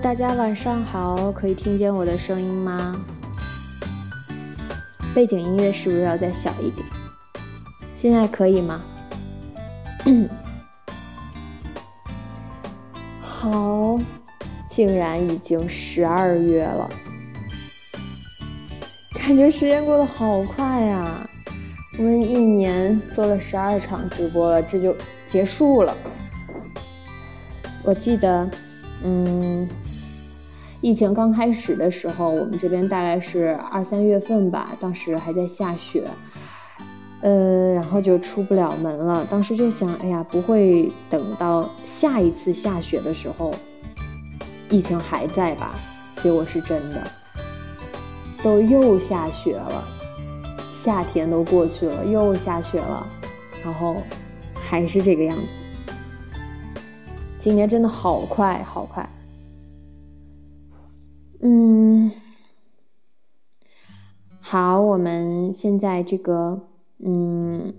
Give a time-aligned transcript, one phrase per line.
[0.00, 2.94] 大家晚上好，可以听见我的声音吗？
[5.12, 6.86] 背景音乐是不是要再小一点？
[7.96, 8.80] 现在可以吗？
[13.20, 13.98] 好，
[14.68, 16.88] 竟然已经十二月了，
[19.14, 21.28] 感觉时间过得好快呀！
[21.98, 24.94] 我们一年做了十二场直播了，这就
[25.28, 25.94] 结束了。
[27.82, 28.48] 我记得。
[29.04, 29.68] 嗯，
[30.80, 36.04] 疫情刚开始的时候，我们这边大概是二三月份吧，当时还在下雪，
[37.20, 39.26] 呃，然后就出不了门了。
[39.28, 43.52] 当时就想，哎呀，不会等到下一次下雪的时候，
[44.70, 45.74] 疫情还在吧？
[46.22, 47.02] 结果是真的，
[48.40, 49.82] 都又下雪了，
[50.84, 53.04] 夏天都过去了，又下雪了，
[53.64, 53.96] 然后
[54.54, 55.42] 还是这个样子。
[57.36, 59.08] 今年真的好快，好快。
[61.40, 62.10] 嗯，
[64.40, 66.62] 好，我们现在这个，
[66.98, 67.74] 嗯，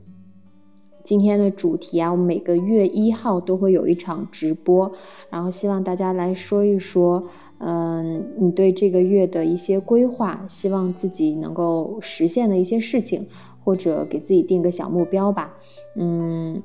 [1.03, 4.93] 今天的主题啊，我们每个月一号都会有一场直播，
[5.29, 7.25] 然后希望大家来说一说，
[7.57, 13.27] 嗯，你对这个月的一些规划，希望自己能够实现的一些事情，
[13.65, 15.55] 或者给自己定个小目标吧，
[15.95, 16.63] 嗯。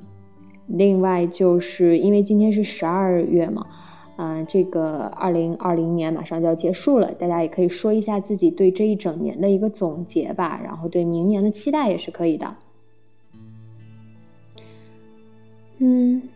[0.67, 3.67] 另外，就是因为今天是十二月嘛，
[4.17, 12.55] 嗯，这个二零二零年马上就要结束了，大家也可以说一下自己对这一整年的一个总结吧，然后对明年的期待也是可以的。
[15.79, 16.29] 嗯，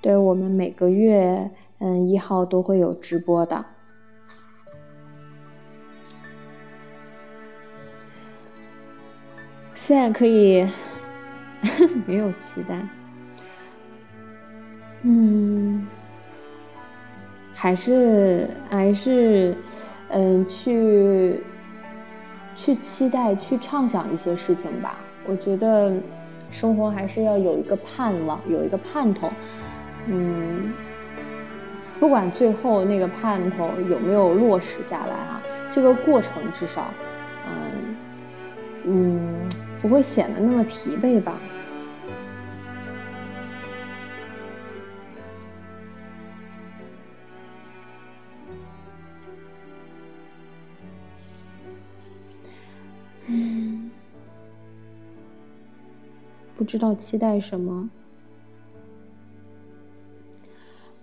[0.00, 3.64] 对我们每个月嗯一号都会有直播的。
[9.76, 10.68] 现在可以
[12.04, 12.86] 没有期待，
[15.02, 15.86] 嗯，
[17.54, 19.54] 还是还是
[20.08, 21.42] 嗯，去
[22.56, 24.98] 去期待，去畅想一些事情吧。
[25.26, 25.92] 我觉得
[26.50, 29.30] 生活还是要有一个盼望，有一个盼头。
[30.06, 30.72] 嗯，
[32.00, 35.42] 不管最后那个盼头有没有落实下来啊，
[35.72, 36.84] 这个过程至少，
[37.46, 37.96] 嗯
[38.84, 39.48] 嗯。
[39.80, 41.38] 不会显得那么疲惫吧？
[53.28, 53.90] 嗯，
[56.56, 57.88] 不知道期待什么，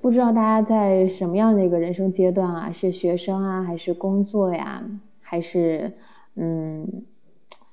[0.02, 2.72] 不知道大家在什么样的一个人生阶段啊？
[2.72, 4.84] 是学生啊，还是工作呀？
[5.22, 5.94] 还是
[6.36, 7.06] 嗯？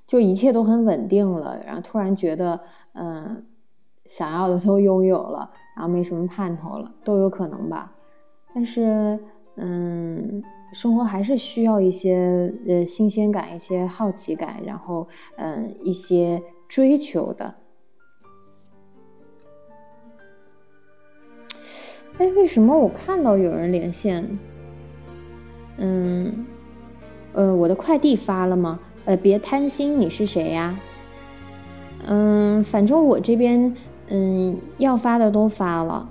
[0.07, 2.61] 就一切都很稳定了，然后突然觉得，
[2.93, 3.47] 嗯，
[4.05, 7.91] 想要的都拥有了，然后没什么盼头了，都有可能吧。
[8.53, 9.19] 但是，
[9.57, 15.06] 嗯，生活还是需要一些呃新鲜感，一些好奇感，然后
[15.37, 17.55] 嗯一些追求的。
[22.19, 24.38] 哎，为什么我看到有人连线？
[25.78, 26.47] 嗯，
[27.32, 28.81] 呃，我的快递发了吗？
[29.05, 30.79] 呃，别贪心，你是谁呀？
[32.06, 33.76] 嗯，反正我这边，
[34.08, 36.11] 嗯，要发的都发了，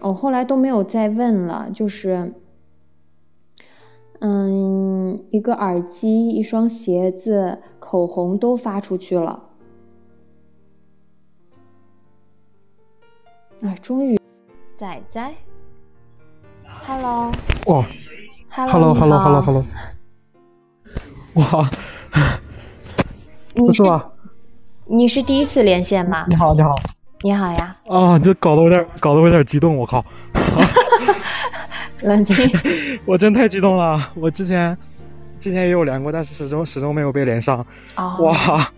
[0.00, 1.70] 我后来都没有再问了。
[1.74, 2.32] 就是，
[4.24, 9.42] 嗯，一个耳机、一双鞋子、口红都发出去了。
[13.62, 14.16] 啊，终于，
[14.76, 15.34] 仔仔
[16.84, 17.32] ，Hello，
[17.66, 17.84] 哇
[18.48, 19.64] ，Hello，Hello，Hello，Hello。
[21.34, 21.68] 哇，
[23.56, 24.12] 不是吧？
[24.86, 26.26] 你是第一次连线吗？
[26.28, 26.76] 你好，你好，
[27.22, 27.76] 你好呀！
[27.88, 30.04] 啊，这搞得我有点，搞得我有点激动，我靠！
[32.02, 32.36] 冷静，
[33.06, 34.10] 我真太激动了。
[34.14, 34.76] 我之前
[35.38, 37.64] 之前也有连过，但是始终始终没有被连上。
[37.96, 38.70] 哦，哇！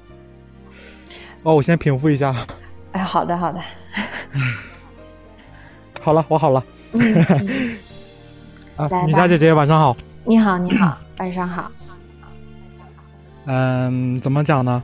[1.43, 2.35] 哦，我先平复一下。
[2.93, 3.61] 哎，好的，好的。
[6.01, 6.65] 好了，我好了。
[8.77, 9.97] 啊，女侠姐姐，晚上好。
[10.25, 11.71] 你好，你好，晚上好。
[13.47, 14.83] 嗯，怎么讲呢？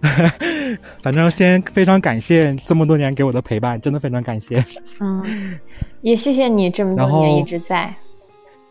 [1.02, 4.64] 反正先非常感谢这么多年给我的陪伴，真的非常感谢。
[5.00, 5.58] 嗯，
[6.02, 7.92] 也谢谢你这么多年一直在。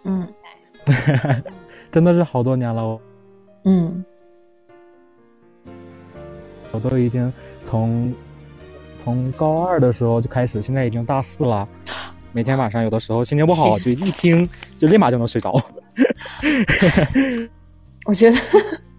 [0.03, 0.27] 嗯，
[1.91, 2.99] 真的是好多年了。
[3.65, 4.03] 嗯，
[6.71, 7.31] 我都已经
[7.65, 8.13] 从
[9.03, 11.67] 从高二的时候就开始，现在已经大四了。
[12.31, 14.47] 每天晚上有的时候心情不好，就一听
[14.77, 15.51] 就立马就能睡着。
[18.05, 18.37] 我觉得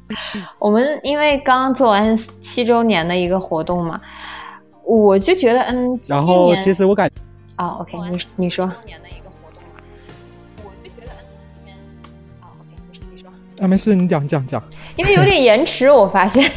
[0.59, 4.01] 我们因为刚刚做完七周年的一个活动嘛，
[4.85, 7.11] 我就觉得，嗯，然后其实我感，
[7.57, 8.71] 哦，OK，你你说。
[13.61, 14.63] 啊，没事，你讲讲讲。
[14.95, 16.45] 因为有点延迟，我发现。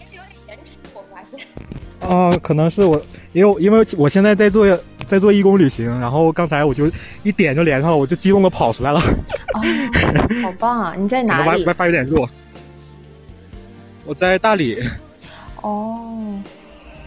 [0.00, 1.38] 因为有点延迟，我发现。
[2.00, 3.00] 啊，可能是我，
[3.32, 4.66] 因为因为我现在在做
[5.08, 6.86] 在做义工旅行，然后刚才我就
[7.22, 9.00] 一点就连上了，我就激动的跑出来了。
[9.00, 9.60] 哦，
[10.44, 10.94] 好棒啊！
[10.96, 12.28] 你在哪里？WiFi 有点弱。
[14.04, 14.86] 我在大理。
[15.62, 16.38] 哦，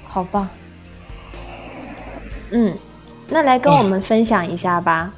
[0.03, 0.49] 好棒。
[2.49, 2.73] 嗯，
[3.29, 5.13] 那来跟我们分享一下吧。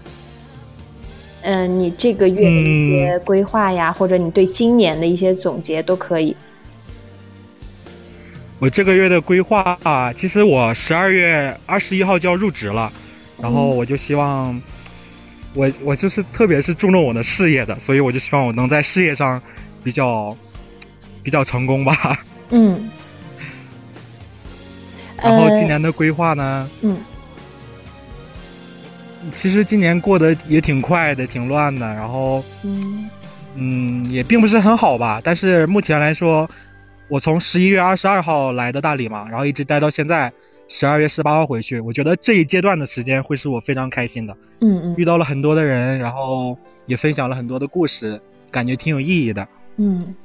[1.41, 6.35] 嗯，你这个月的一些规划呀，或者你对今年的一些总结都可以。
[8.63, 12.89] 我这个月的规划啊，其实我十二月二十一号就要入职了，
[13.37, 14.57] 然后我就希望，
[15.53, 19.41] 我我就是特别是注重我的事业的，所以我就希望我能在事业上
[19.83, 20.33] 比较
[21.21, 22.17] 比较成功吧。
[22.51, 22.89] 嗯。
[25.21, 26.69] 然后今年的规划呢？
[26.83, 26.97] 嗯。
[29.35, 33.09] 其实今年过得也挺快的，挺乱的，然后，嗯，
[33.55, 35.19] 嗯，也并不是很好吧。
[35.21, 36.49] 但是目前来说，
[37.07, 40.31] 我从十一月二十二号来的大理嘛，然后一直待到现在，
[40.67, 41.79] 十二月十八号回去。
[41.79, 44.35] 我觉得这一阶段的时间会是我非常开心的。
[44.61, 48.19] 嗯嗯，遇到了很多的人，然后也分享了很多的故事，
[48.49, 49.47] 感觉挺有意义的。
[49.77, 50.15] 嗯，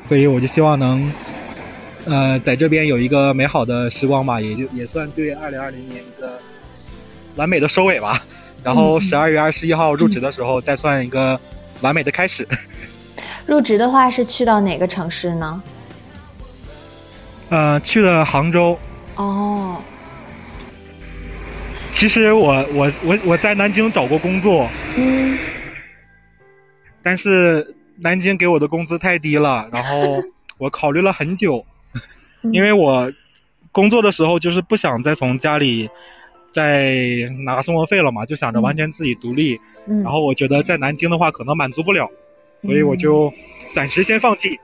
[0.00, 1.10] 所以我就希望能。
[2.06, 6.38] 呃，在这边有一个美好的时光吧，也就也算对二零二零年一个
[7.36, 8.22] 完美的收尾吧。
[8.62, 11.40] 然后十二月二十一号入职的时候，再算一个
[11.80, 12.46] 完美的开始。
[13.46, 15.62] 入职的话是去到哪个城市呢？
[17.50, 18.78] 呃，去了杭州。
[19.16, 19.76] 哦。
[21.92, 24.68] 其实我我我我在南京找过工作。
[24.96, 25.38] 嗯。
[27.02, 30.22] 但是南京给我的工资太低了，然后
[30.58, 31.64] 我考虑了很久。
[32.52, 33.10] 因为我
[33.70, 35.88] 工作的时候就是不想再从家里
[36.50, 36.94] 再
[37.44, 39.60] 拿生活费了嘛，就想着完全自己独立。
[39.86, 40.02] 嗯。
[40.02, 42.10] 然后我觉得在南京的话可能满足不了，
[42.64, 43.32] 所以我就
[43.74, 44.58] 暂时先放弃。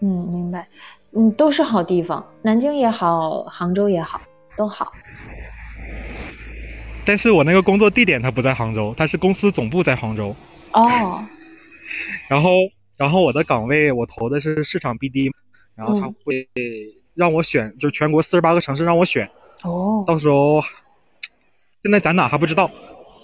[0.00, 0.66] 嗯，明白。
[1.12, 4.20] 嗯，都是好地方，南京也好，杭州也好，
[4.56, 4.92] 都好。
[7.04, 10.34] 但是我那个工作地点它不在杭州，它是公司总部在杭州。
[10.72, 11.24] 哦。
[12.28, 12.50] 然后，
[12.96, 15.30] 然后我的岗位我投的是市场 BD。
[15.76, 16.46] 然后他会
[17.14, 19.26] 让我选，就全国四十八个城市让我选。
[19.64, 20.04] 哦。
[20.06, 20.60] 到时候，
[21.82, 22.70] 现在在哪还不知道。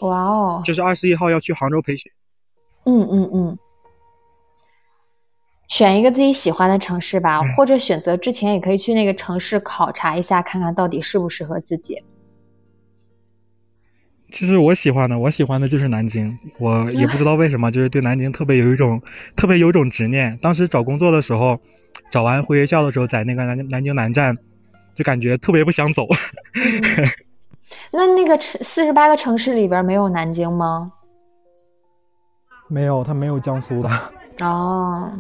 [0.01, 0.63] 哇哦。
[0.65, 2.11] 就是二十一号要去杭州培训。
[2.85, 3.59] 嗯嗯嗯。
[5.69, 12.03] 选一个自己喜欢的城市吧，或者选择之前也可以去那个城市考察一下，看看到底适不适合自己。
[14.33, 16.39] 其实我喜欢的，我喜欢的就是南京。
[16.59, 19.01] 我也不知道为什么，就是对南京特别有一种
[19.37, 20.39] 特别有一种执念。
[20.43, 21.59] 当时找工作的时候。
[22.11, 24.37] 找完回学校的时候，在那个南南京南站，
[24.95, 26.07] 就感觉特别不想走。
[27.91, 30.93] 那那个城四十八个城市里边没有南京吗？
[32.69, 33.91] 没有，它没有江苏的。
[34.41, 35.11] 哦。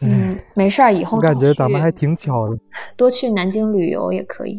[0.00, 2.56] 嗯，没事儿，以后我感觉咱们还挺巧的。
[2.96, 4.58] 多去南京旅游也可以。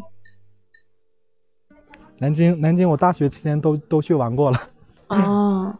[2.18, 4.60] 南京，南京，我大学期间都都去玩过了。
[5.08, 5.74] 哦。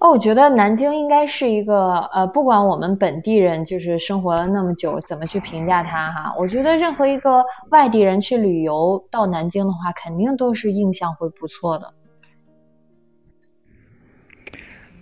[0.00, 6.34] 哦，我觉得南京应该是一个呃，不管我们本地人就是生活了那么久，怎么去评价它哈？
[6.38, 11.92] 我觉得任何一个外地人去旅游到南京的话，肯定都是印象会不错的。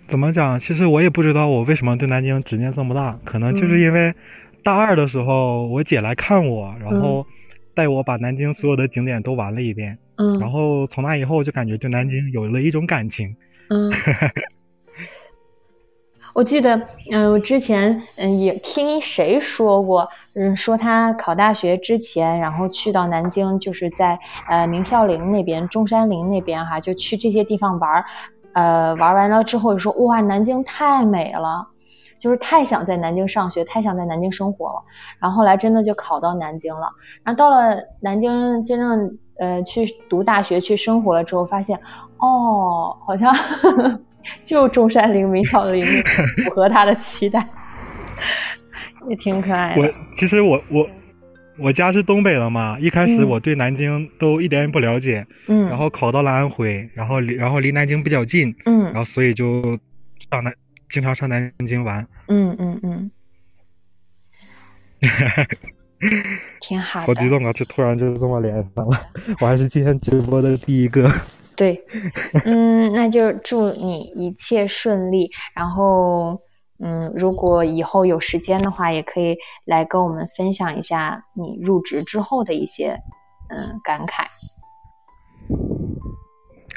[0.07, 0.59] 怎么讲？
[0.59, 4.13] 其实我也不知道我为什么对南京执念这么大，可能就是因为
[4.63, 7.25] 大二的时候我姐来看我，然后
[7.75, 13.35] 带我把南京所有的景点都玩了一遍，嗯，然后从那以后就感觉对南京有了一种感情，
[13.69, 13.91] 嗯。
[16.33, 28.05] 我记得，嗯，我之前嗯也听谁说过，嗯，说他考大学之前，然后去到南京，就是在呃明孝陵那边、中山陵那边哈，就去这些地方玩儿，
[28.57, 31.67] 呃，玩完了之后就说哇，南京太美了，
[32.19, 34.83] 就是太想在南京上学，太想在南京生活了。
[35.19, 36.89] 然后后来真的就考到南京了，
[37.23, 41.79] 然后到了南京真正呃去读大学去生活了之后，发现
[42.17, 43.35] 哦，好像。
[44.43, 45.85] 就中山陵、明孝陵
[46.43, 47.47] 符合他的期待，
[49.07, 49.81] 也挺可爱的。
[49.81, 49.87] 我
[50.17, 50.85] 其实我我
[51.59, 59.61] 我家是东北的嘛，一开始我对南京都一点也不了解，嗯，然后考到了安徽，然后离然后离南京比较近，嗯，然后所以就
[60.29, 60.53] 上南
[60.89, 63.11] 经常上南京玩，嗯嗯嗯，
[66.61, 67.07] 挺好的。
[67.07, 67.51] 好激动啊！
[67.53, 69.01] 就突然就这么连上了，
[69.41, 71.11] 我还是今天直播的第一个。
[71.55, 71.81] 对，
[72.45, 75.27] 嗯，那就祝你一切顺利。
[75.55, 76.39] 然后，
[76.79, 82.99] 嗯，如果以后有时间的话，也可以来跟我们分享一下你入职之后的一些
[83.49, 84.25] 嗯感慨。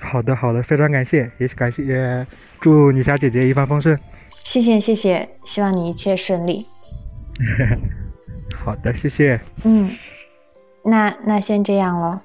[0.01, 2.27] 好的，好的，非常感谢，也感谢，也
[2.59, 3.99] 祝女侠姐姐一帆风顺。
[4.45, 6.67] 谢谢，谢谢，希望你一切顺利。
[8.57, 9.39] 好的，谢谢。
[9.65, 9.91] 嗯，
[10.83, 12.23] 那那先这样了。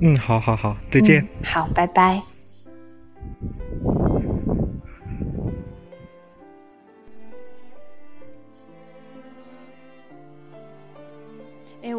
[0.00, 1.26] 嗯，好好好，再见。
[1.42, 2.22] 好，拜拜。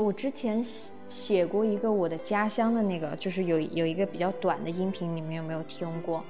[0.07, 0.63] 我之前
[1.05, 6.23] 写过一个我的家乡的那个，就是有有一个比较短的音频，你们有没有听过？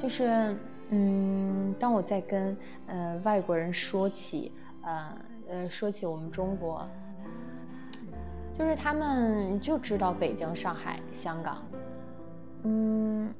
[0.00, 0.56] 就是，
[0.90, 2.56] 嗯，当我在跟
[2.86, 4.52] 呃外国人说起，
[4.82, 5.18] 呃
[5.48, 6.88] 呃说起我们中国，
[8.56, 11.66] 就是他们就知道北京、上海、香港，
[12.62, 13.34] 嗯，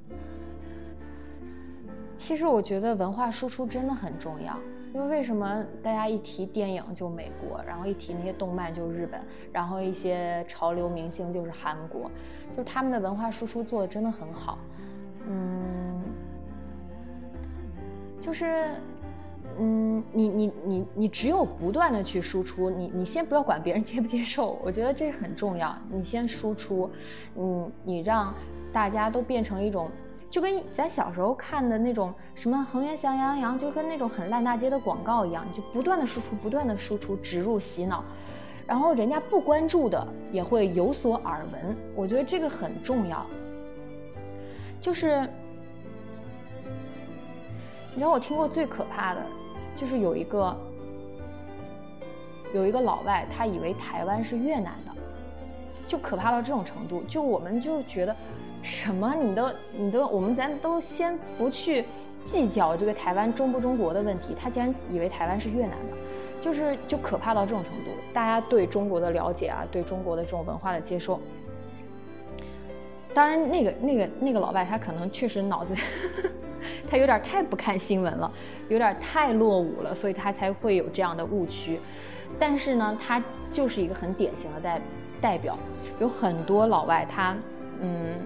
[2.16, 4.58] 其实我觉得文化输出真的很重要。
[4.96, 9.20] 因为为什么大家一提电影就美国，然后一提那些动漫就日本，
[9.52, 12.10] 然后一些潮流明星就是韩国，
[12.50, 14.58] 就他们的文化输出做的真的很好，
[15.28, 16.00] 嗯，
[18.18, 18.70] 就是，
[19.58, 26.90] 嗯，你你你你只有不断的去输出，你你先不要管别人接不接受，我觉得这很重要，你先输出，
[27.36, 28.34] 嗯，你让
[28.72, 29.90] 大家都变成一种。
[30.36, 38.04] 就跟咱小时候看的那种什么恒源祥羊羊，就跟那种很烂大街的广告一样，你就不断的输出，不断的输出，植入洗脑，
[38.66, 41.74] 然后人家不关注的也会有所耳闻。
[41.94, 43.24] 我觉得这个很重要。
[44.78, 45.22] 就是，
[47.94, 49.22] 你知道我听过最可怕的，
[49.74, 50.54] 就是有一个
[52.52, 54.92] 有一个老外，他以为台湾是越南的，
[55.88, 58.14] 就可怕到这种程度，就我们就觉得。
[58.66, 59.14] 什么？
[59.14, 61.84] 你都你都，我们咱都先不去
[62.24, 64.34] 计较这个台湾中不中国的问题。
[64.36, 65.96] 他竟然以为台湾是越南的，
[66.40, 67.90] 就是就可怕到这种程度。
[68.12, 71.20] 大家对中国的了解啊，对中国的这种文化的接受。
[73.14, 75.72] 当然，那个那个那个老外他可能确实脑子，
[76.90, 78.28] 他有点太不看新闻了，
[78.68, 81.78] 有点太落伍了，所以他才会有这样的误区。
[82.36, 84.80] 但是呢，他就是一个很典型的代
[85.20, 85.56] 代表。
[86.00, 87.36] 有很多老外，他
[87.80, 88.18] 嗯。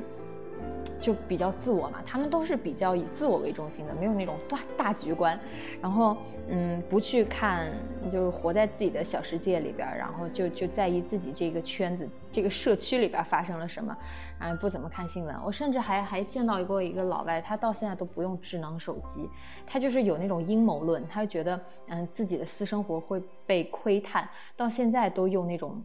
[1.00, 5.38] 就比较自我嘛，他们都是比较以自我为中心的，没有那种大大局观，
[5.80, 6.16] 然后
[6.48, 7.72] 嗯，不去看，
[8.12, 13.96] 就是活在自己的小世界里边，然后就就在意自己这个圈子、这个社区里边发生了什么，
[14.38, 15.34] 然后不怎么看新闻。
[15.42, 19.26] 我甚至还还见到过一个老外，他到现在都不用智能手机，
[19.66, 21.58] 他就是有那种阴谋论，他就觉得
[21.88, 25.82] 嗯自己的私生活会被窥探，到现在都用那种，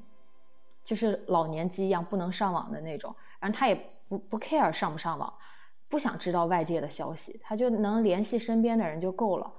[0.83, 3.79] 就是老年机一样不能上网的那种，然后他也。
[4.07, 5.33] 不不 care 上不上网，
[5.87, 9.53] 不想知道外界的消息，他就能联系身边的人就够了。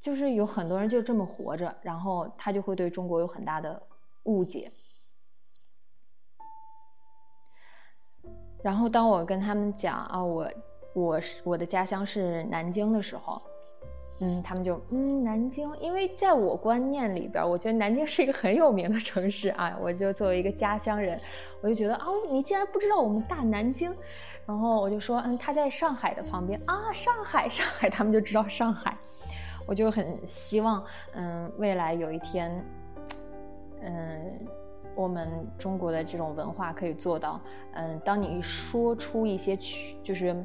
[0.00, 3.82] 就是有很多人就这么活着，然后他就会对中国有很大的
[4.24, 4.72] 误解。
[8.62, 10.50] 然后当我跟他们讲啊，我
[10.94, 13.42] 我是我的家乡是南京的时候。
[14.20, 19.76] 嗯，他们就嗯，南京，因为在我观念里边，我觉得南京是一个很有名的城市啊。
[19.80, 21.20] 我就作为一个家乡人，
[21.60, 23.92] 我就觉得啊，你竟然不知道我们大南京，
[24.46, 28.96] 然后我就说，嗯，他在上海的旁边啊，上海，上海，他们就知道上海。
[29.66, 32.64] 我就很希望，嗯，未来有一天，
[33.80, 34.46] 嗯。
[34.94, 37.40] 我们中国的这种文化可以做到，
[37.74, 40.36] 嗯，当你说出一些区，就是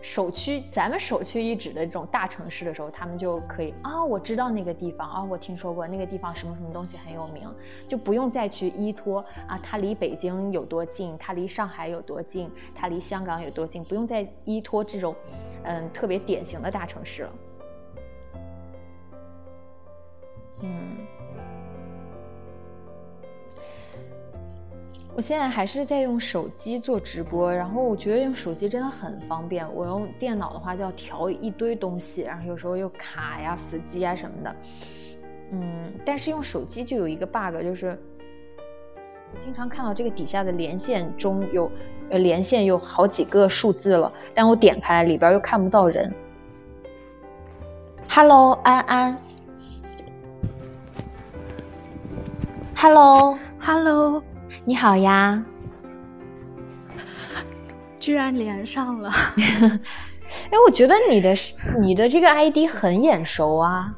[0.00, 7.48] 首屈，咱们首屈一指的这种大城市的时候，他们就可以啊，我知道那个地方啊，我听说过那个地方什么什么东西很有名，
[7.88, 15.14] 就不用再去依托啊，它离北京有多近，它离上海有多近，它离香港有多近，不用再依托这种，
[15.64, 17.32] 嗯，特别典型的大城市了，
[25.16, 29.66] 我现在还是在用手机做直播，然后我觉得用手机真的很方便。
[29.74, 34.54] 我用电脑的话就要调一堆东西，然后有时候又卡呀、死机啊什么的。
[35.52, 37.98] 嗯，但是用手机就有一个 bug，就是
[39.32, 41.70] 我经常看到这个底下的连线中有，
[42.10, 46.14] 连线有好几个数字了，但我点开里边又看不到人。
[48.06, 49.16] Hello，安安。
[52.74, 54.22] Hello，Hello。
[54.64, 55.44] 你好呀，
[57.98, 59.10] 居然连上了！
[60.50, 61.32] 哎，我觉得你的
[61.80, 63.92] 你的这个 ID 很眼熟啊，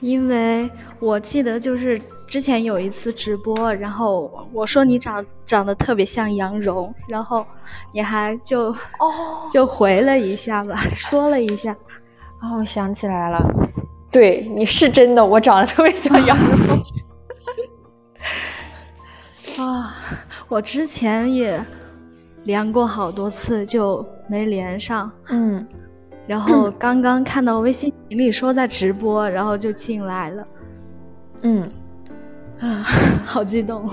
[0.00, 7.46] 因为我记得就是之前有一次直播，然后我说你长长得特别像杨蓉，然后
[7.92, 11.72] 你还就哦就回了一下吧，说了一下。
[12.42, 13.40] 哦，我想起来了，
[14.10, 16.82] 对，你是真的，我长得特别像杨蓉。
[19.58, 19.94] 啊，
[20.48, 21.64] 我之前也
[22.44, 25.10] 连过好多次，就没连上。
[25.28, 25.66] 嗯，
[26.26, 30.46] 然后刚刚看到微信群里说在直播，然后就进来了。
[31.42, 31.70] 嗯，
[32.60, 32.82] 啊，
[33.26, 33.88] 好激动。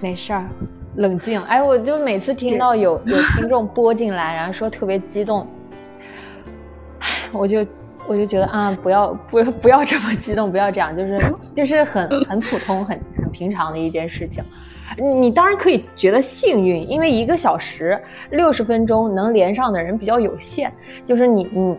[0.00, 0.48] 没事儿，
[0.96, 1.40] 冷静。
[1.42, 5.46] 哎，我就每次听到有有听众播进来，然后说特别激动，
[7.32, 7.64] 我就
[8.10, 14.42] 我就觉得啊，不要不不要这么激动，不要这样，就是就是很很普通、很很平常的一件事情。
[14.98, 17.96] 你当然可以觉得幸运，因为一个小时
[18.32, 20.72] 六十分钟能连上的人比较有限，
[21.06, 21.78] 就是你你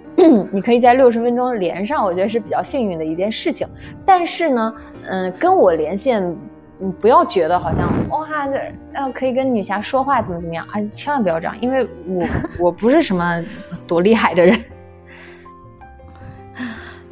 [0.53, 3.67] 你可以在六十分钟连上，我觉得是比较幸运的一件事情。
[4.05, 4.73] 但是呢，
[5.09, 6.33] 嗯，跟我连线。
[6.83, 8.57] 你不要觉得好像哇，这
[8.93, 10.81] 呃可以跟女侠说话怎么怎么样啊？
[10.95, 12.27] 千万不要这样，因为我
[12.59, 13.43] 我不是什么
[13.85, 14.57] 多厉害的人。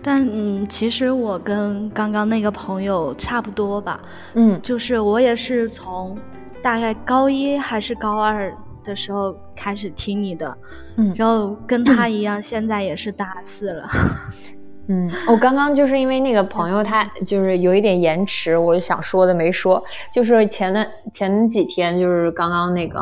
[0.01, 3.99] 但嗯，其实我跟刚刚那个朋友差不多吧。
[4.33, 6.17] 嗯，就是我也是从
[6.61, 10.57] 大概高一还是高二的时候开始听你的，
[10.97, 13.87] 嗯，然后跟他一样，现在也是大四了。
[14.91, 22.99] 嗯，我刚刚就是因为那个朋友他就是有一点延迟，我想说的没说，就是前的前几天就是刚刚那个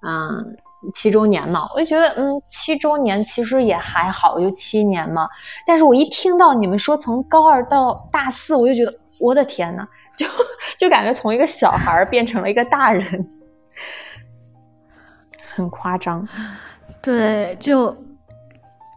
[0.00, 0.56] 嗯
[0.94, 5.28] 七周年嘛，我就觉得嗯七周年其实也还好，就七年嘛。
[5.66, 10.26] 但是我一听到你们说从高二到大四，我就觉得我的天呐，就
[10.78, 13.26] 就感觉从一个小孩变成了一个大人，
[15.46, 16.26] 很夸张。
[17.02, 17.96] 对，就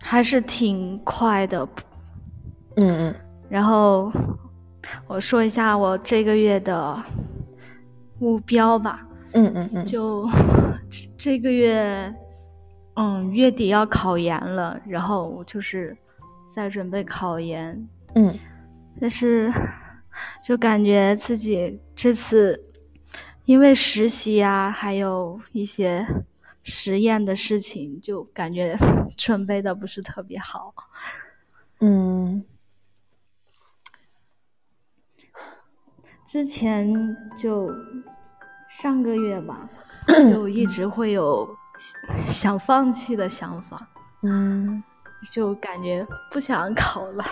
[0.02, 1.68] 还是挺快的。
[2.78, 3.16] 嗯嗯，
[3.50, 4.12] 然后
[5.08, 7.04] 我说一下我这个月的
[8.18, 9.06] 目标吧。
[9.34, 10.28] 嗯嗯嗯，就
[11.18, 12.14] 这个月，
[12.96, 15.98] 嗯，月底要考研了，然后我就是
[16.54, 17.88] 在准备考研。
[18.16, 18.38] 嗯，
[19.00, 19.52] 但是
[20.46, 22.62] 就感觉自己这次
[23.46, 26.06] 因为实习啊，还有一些
[26.64, 28.78] 实验的事情，就感觉
[29.16, 30.74] 准备的不是特别好。
[31.80, 32.44] 嗯。
[36.28, 36.88] 之前
[37.38, 37.70] 就
[38.80, 39.68] 上个月吧，
[40.32, 41.48] 就一直会有
[42.30, 43.88] 想放弃的想法，
[44.24, 44.82] 嗯，
[45.32, 47.24] 就感觉不想考了，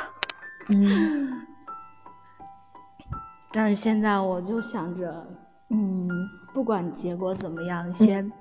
[0.69, 1.45] 嗯，
[3.51, 5.25] 但现在我就想着，
[5.69, 6.07] 嗯，
[6.53, 8.31] 不管结果怎么样，先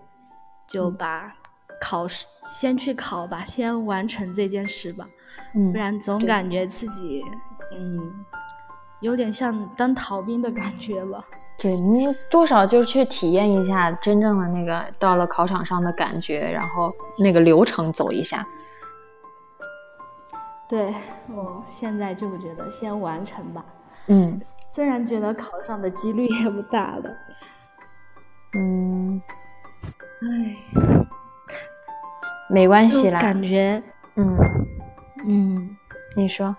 [0.67, 1.33] 就把
[1.81, 5.07] 考试先去考吧，先完成这件事吧，
[5.55, 7.23] 嗯，不然总感觉自己，
[7.73, 8.25] 嗯。
[9.01, 11.25] 有点像当逃兵的感觉吧。
[11.59, 18.47] 对你多少就去体验一下真正的那个到了考场上的感觉，然后那个流程走一下。
[20.69, 20.95] 对
[21.35, 23.65] 我现在就觉得先完成吧。
[24.07, 24.41] 嗯。
[24.73, 27.11] 虽然觉得考上的几率也不大了。
[28.55, 29.21] 嗯。
[30.23, 30.57] 唉。
[32.49, 33.21] 没关系啦。
[33.21, 33.83] 感觉。
[34.15, 34.39] 嗯。
[35.27, 35.77] 嗯。
[36.15, 36.55] 你说。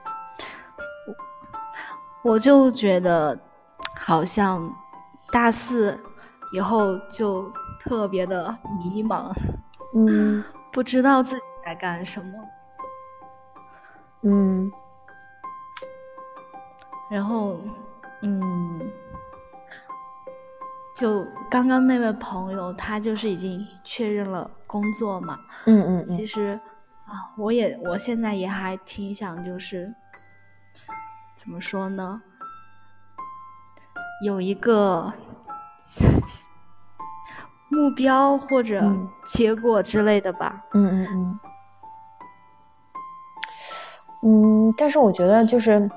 [2.21, 3.39] 我就觉得，
[3.95, 4.69] 好像
[5.31, 5.97] 大四
[6.51, 9.31] 以后就特别的迷茫，
[9.95, 12.33] 嗯，不知道自己在干什么，
[14.23, 14.71] 嗯，
[17.09, 17.59] 然后，
[18.21, 18.91] 嗯，
[20.95, 26.59] 就刚刚那位朋友，他就是已经确认了工作嘛，嗯嗯嗯，其实
[27.05, 29.93] 啊，我也我现在也还挺想就是。
[31.37, 32.21] 怎么说呢？
[34.21, 35.13] 有一个
[37.69, 38.83] 目标或者
[39.27, 40.65] 结果之类的吧。
[40.73, 41.39] 嗯嗯嗯。
[44.21, 45.89] 嗯，但是我觉得就是，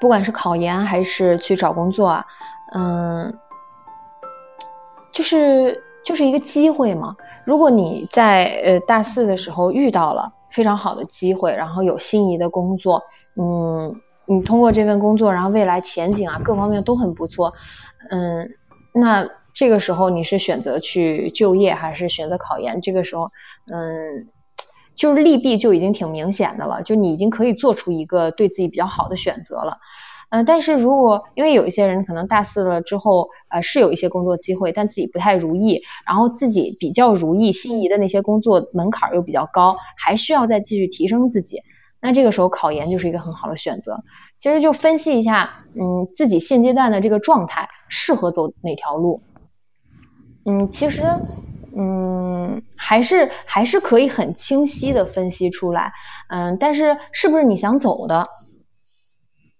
[0.00, 2.24] 不管是考研还是去找工作啊，
[2.72, 3.36] 嗯，
[5.12, 7.16] 就是就是一个机会嘛。
[7.44, 13.02] 如果你在呃大四的时候遇到了非常好的机会，然后有心仪的工作，
[13.34, 14.00] 嗯。
[14.26, 17.52] 你通过这份工作，然后未来前景啊，各方面都很不错，
[18.10, 18.48] 嗯，
[18.94, 22.80] 那这个时候你是选择去就业还是选择考研？
[22.80, 23.30] 这个时候，
[23.72, 24.28] 嗯，
[24.94, 29.78] 就是利弊就已经挺明显的了，就你已经可以做出一个对自己比较好的选择了，
[30.30, 41.60] 嗯，但是如果因为有一些人可能大四了之后，呃，是有一些工作机会，但自己不太如意，然后自己比较如意心仪的那些工作门槛又比较高，还需要再继续提升自己。
[42.02, 44.02] 那这个时候考研就是一个很好的选择。
[44.36, 49.22] 其实就分析一下，嗯，自己现阶段的这个状态适合走哪条路。
[50.44, 51.04] 嗯，其实，
[51.76, 55.92] 嗯，还是还是可以很清晰的分析出来，
[56.28, 58.28] 嗯，但是是不是你想走的，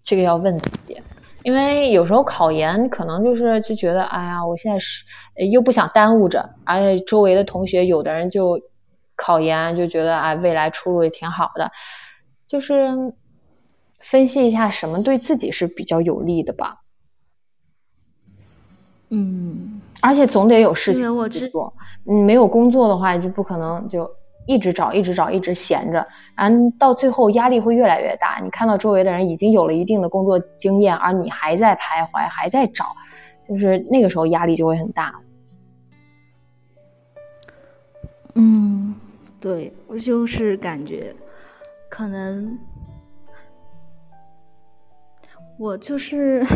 [0.05, 1.01] 这个要问自己，
[1.45, 5.05] 因为有时候考研可能就是就觉得，哎呀，我现在是
[5.53, 8.61] 又不想耽误着，而且周围的同学有的人就
[9.15, 11.71] 考研就觉得啊，未来出路也挺好的，
[12.53, 12.87] 就是
[13.99, 16.83] 分析一下什么对自己是比较有利的吧。
[19.09, 21.03] 嗯，而且总得有事情
[21.49, 21.73] 做。
[22.05, 24.07] 你没有工作的话，就不可能就
[24.47, 28.39] 一直找、一直找、一直闲着，然后到最后压力会越来越大。
[28.45, 32.85] 你看到周围的人已经有了一定的工作经验，而你还在徘徊，还在找，
[33.49, 35.15] 就是那个时候压力就会很大。
[38.35, 38.95] 嗯，
[39.41, 41.15] 对我就是感觉，
[41.93, 42.59] 可能
[45.59, 46.43] 我就是。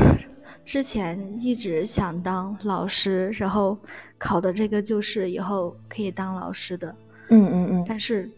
[0.65, 3.79] 之前一直想当老师，然后
[4.19, 6.93] 考的这个就是以后可以当老师的。
[7.29, 7.85] 嗯嗯嗯。
[7.89, 8.29] 但是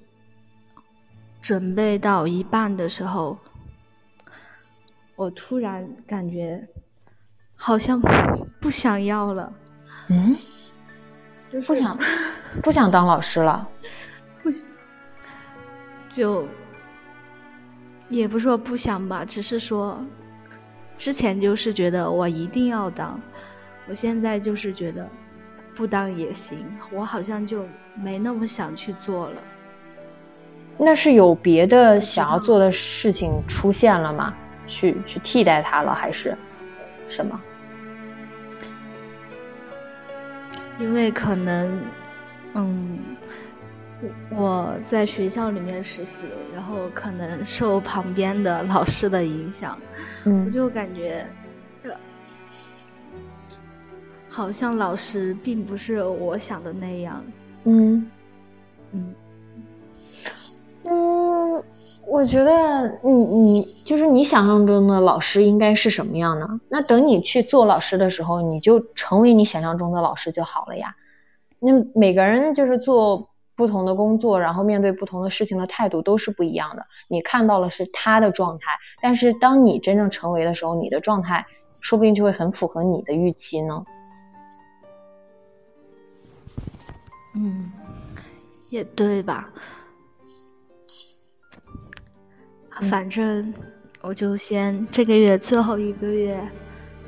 [1.40, 3.38] 准备到一半的时候，
[5.16, 6.62] 我突然感觉
[7.56, 7.98] 好像
[8.60, 9.50] 不想要了。
[10.10, 10.36] 嗯？
[11.48, 11.98] 就不想
[12.62, 13.66] 不想当老师了？
[14.42, 14.50] 不，
[16.10, 16.46] 就
[18.08, 20.04] 也不说不想吧，只是说。
[20.96, 23.20] 之前就是觉得我一定要当，
[23.88, 25.08] 我现在就是觉得
[25.76, 26.58] 不当也行，
[26.90, 29.36] 我好像就没那么想去做了。
[30.76, 34.34] 那是有别的想要做的事情出现了吗？
[34.66, 36.36] 去去替代它了，还是
[37.06, 37.40] 什么？
[40.80, 41.80] 因为可能，
[42.54, 42.98] 嗯。
[44.36, 46.22] 我在学校里面实习，
[46.54, 49.76] 然后可能受旁边的老师的影响，
[50.24, 51.26] 我就感觉，
[54.28, 57.24] 好像老师并不是我想的那样。
[57.64, 58.08] 嗯，
[58.92, 59.14] 嗯，
[60.84, 61.64] 嗯，
[62.06, 66.60] 我觉得你你就是你想象中的老师应该是什么样呢？
[66.68, 70.94] 那等你去做老师的时候，你就成为你想象中的老师就好了呀。
[71.58, 73.28] 那每个人就是做。
[73.58, 76.86] 不同的工作，然后面对不同的事情的态度都是不一样的。
[77.08, 78.70] 你看到了是他的状态，
[79.02, 81.44] 但是当你真正成为的时候，你的状态
[81.80, 83.84] 说不定就会很符合你的预期呢。
[87.34, 87.72] 嗯，
[88.70, 89.50] 也对吧？
[92.88, 93.52] 反正
[94.02, 96.40] 我就先这个月最后一个月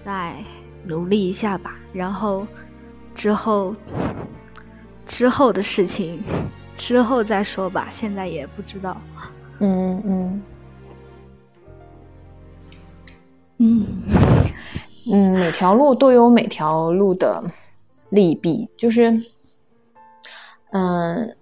[0.04, 0.44] 再
[0.84, 2.44] 努力一下吧，然后
[3.14, 3.72] 之后。
[5.10, 6.22] 之后的事情，
[6.78, 7.88] 之后再说吧。
[7.90, 8.96] 现在也不知道。
[9.58, 10.42] 嗯嗯
[13.58, 13.86] 嗯
[15.12, 17.42] 嗯，每条路都有每条路的
[18.10, 19.20] 利弊，就是，
[20.70, 21.36] 嗯，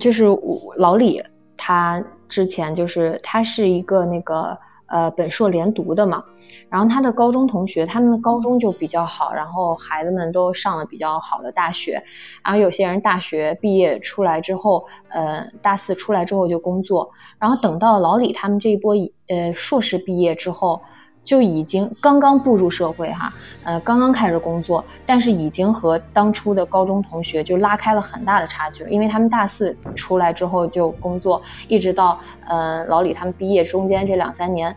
[0.00, 1.22] 就是我老李
[1.54, 4.58] 他之前就是他是一个那个。
[4.92, 6.22] 呃，本硕连读的嘛，
[6.68, 12.02] 然后他的高中同学，他们的高中就比较好，然后孩子们都上了比较好的大学，
[12.44, 18.94] 然后有些人大学毕业出来之后，呃，大四出来之后就工作，然后等到老李他们这一波，
[19.28, 20.82] 呃，硕士毕业之后。
[21.24, 23.32] 就已经刚刚步入社会哈，
[23.62, 34.74] 呃，刚刚开始工作，但是已经和当初的高中同学就拉开了很大的差距，因为他们大四出来之后就工作，一直到呃老李他们毕业中间这两三年，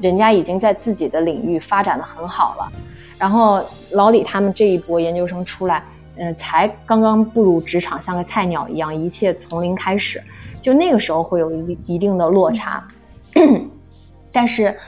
[0.00, 2.72] 人家已经在自己的领域发展的很好了，
[3.18, 5.82] 然后老李他们这一波研究生出来，
[6.16, 10.22] 嗯，才刚刚步入职场，像个菜鸟一样，一切从零开始，
[10.62, 12.86] 就那个时候会有一一定的落差，
[14.32, 14.78] 但是。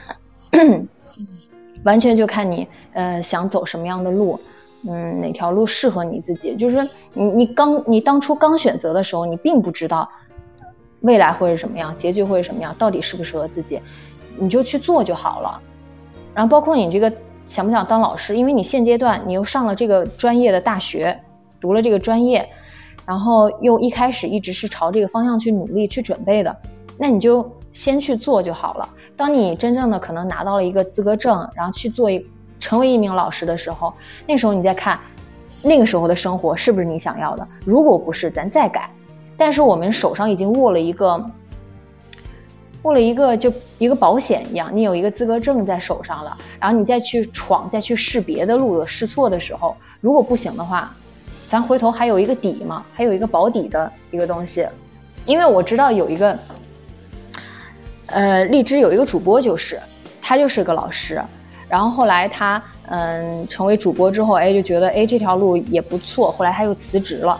[1.83, 4.39] 完全就看你，呃，想走什么样的路，
[4.87, 6.55] 嗯，哪条路适合你自己。
[6.55, 10.09] 就是你，你刚，你当初刚选择的时候，你并不知道
[11.01, 13.79] 未来会是什么样，结局会是什么样，到底适不适合自己，
[14.37, 15.61] 你就去做就好了。
[16.33, 17.11] 然后包括你这个
[17.47, 21.19] 想不想当老师，因为你现阶段你又上了这个专业的大学，
[21.59, 22.47] 读了这个专业，
[23.05, 26.55] 然后又一开始一直是朝这个方向去努力去准备的，
[26.97, 28.89] 那你就先去做就好了。
[29.15, 32.25] 当你真正的可能拿到了一个资格证，然后去做一
[32.59, 33.93] 成为一名老师的时候，
[34.27, 34.99] 那时候你再看，
[35.63, 37.47] 那个时候的生活是不是你想要的？
[37.65, 38.89] 如果不是，咱再改。
[39.37, 41.23] 但是我们手上已经握了一个，
[42.83, 50.95] 握了一个就一个保险一样，你有一个资格证在手上了，然后你再去闯，再去试别的路，试错的时候，如果不行的话，
[51.47, 54.67] 咱回头还有一个底嘛，还有一个保底的一个东西。
[55.25, 56.37] 因为我知道有一个。
[58.11, 59.79] 呃，荔枝有一个主播，就是
[60.21, 61.21] 他就是个老师，
[61.67, 67.39] 然后后来他嗯成为主播之后，哎就觉得哎这条路也不错，后来他又辞职了。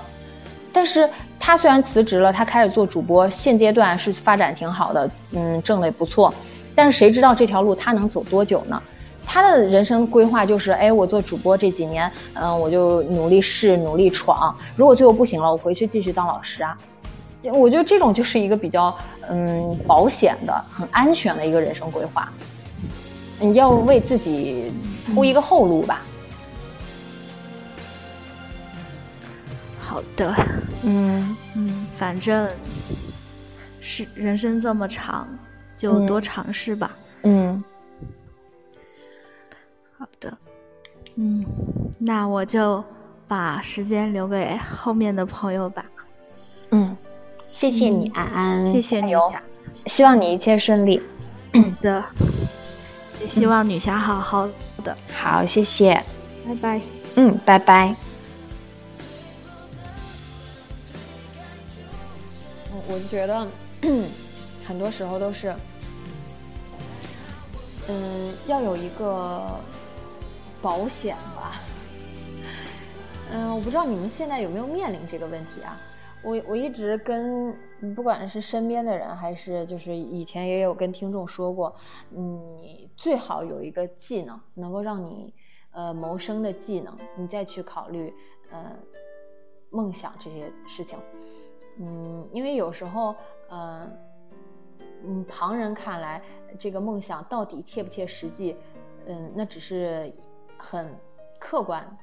[0.73, 6.33] 但是他虽然辞职了，他开始做主播，现阶段是发展挺好的，嗯，挣的也不错。
[6.73, 8.81] 但是谁知道这条路他能走多久呢？
[9.23, 14.55] 他的人生规划就是，哎，我做主播这几年，嗯，我就努力试，努力闯。
[14.75, 16.77] 如果最后不行了，我回去继续当老师啊。
[17.43, 18.95] 我觉得这种就是一个比较，
[19.29, 22.31] 嗯，保险的、很安全的一个人生规划。
[23.39, 24.71] 你要为自己
[25.07, 26.01] 铺一个后路吧。
[29.79, 30.33] 好的，
[30.83, 32.49] 嗯嗯，反正
[33.81, 35.27] 是人生这么长，
[35.77, 36.91] 就多尝试吧。
[37.23, 37.63] 嗯，
[39.97, 40.37] 好的，
[41.17, 41.43] 嗯，
[41.97, 42.83] 那我就
[43.27, 45.83] 把时间留给后面的朋友吧。
[46.69, 46.95] 嗯，
[47.51, 49.13] 谢谢你，安安，谢谢你，
[49.85, 51.01] 希望你一切顺利。
[51.53, 52.03] 好的，
[53.19, 54.47] 也希望女侠好好
[54.83, 54.95] 的。
[55.13, 56.01] 好，谢谢，
[56.47, 56.81] 拜拜。
[57.15, 57.93] 嗯，拜拜。
[62.87, 63.47] 我就觉得，
[64.65, 65.53] 很多时候都是，
[67.89, 69.59] 嗯，要有一个
[70.61, 71.61] 保险吧。
[73.33, 75.77] 嗯，我不知道你们现在有没有面临这个问题啊？
[76.23, 77.55] 我我一直跟
[77.95, 81.75] 不管是身边的人，还是就是以前也有跟听众说过，
[82.09, 85.33] 你最好有一个技能，能够让你
[85.71, 88.13] 呃谋生的技能，你再去考虑
[88.51, 88.77] 呃
[89.71, 90.99] 梦想这些事情。
[91.79, 93.15] 嗯，因为有时候，
[93.49, 93.97] 嗯，
[95.03, 96.21] 嗯，旁人看来
[96.59, 98.55] 这个梦想到底切不切实际，
[99.07, 100.13] 嗯，那只是
[100.57, 100.93] 很
[101.39, 101.97] 客观，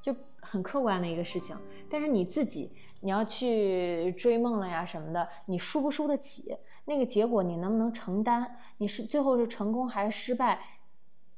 [0.00, 1.56] 就很客观的一个事情。
[1.88, 6.56] 但是你自己，你要去追梦了呀什么的，你输不输得起？
[6.84, 8.56] 那个结果你能不能承担？
[8.78, 10.60] 你是最后是成功还是失败？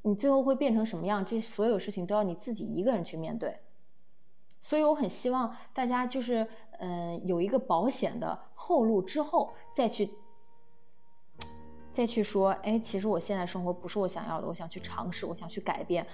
[0.02, 1.24] 你最后会变成什么样？
[1.24, 3.58] 这所有事情都要你自己一个人去面对。
[4.60, 6.46] 所以我很希望大家就是。
[6.82, 10.14] 嗯，有一个保险的后路之后，再去
[11.92, 16.06] 再去说，哎，其实我现在生活不是我想要的，我想去尝试，我想去改变。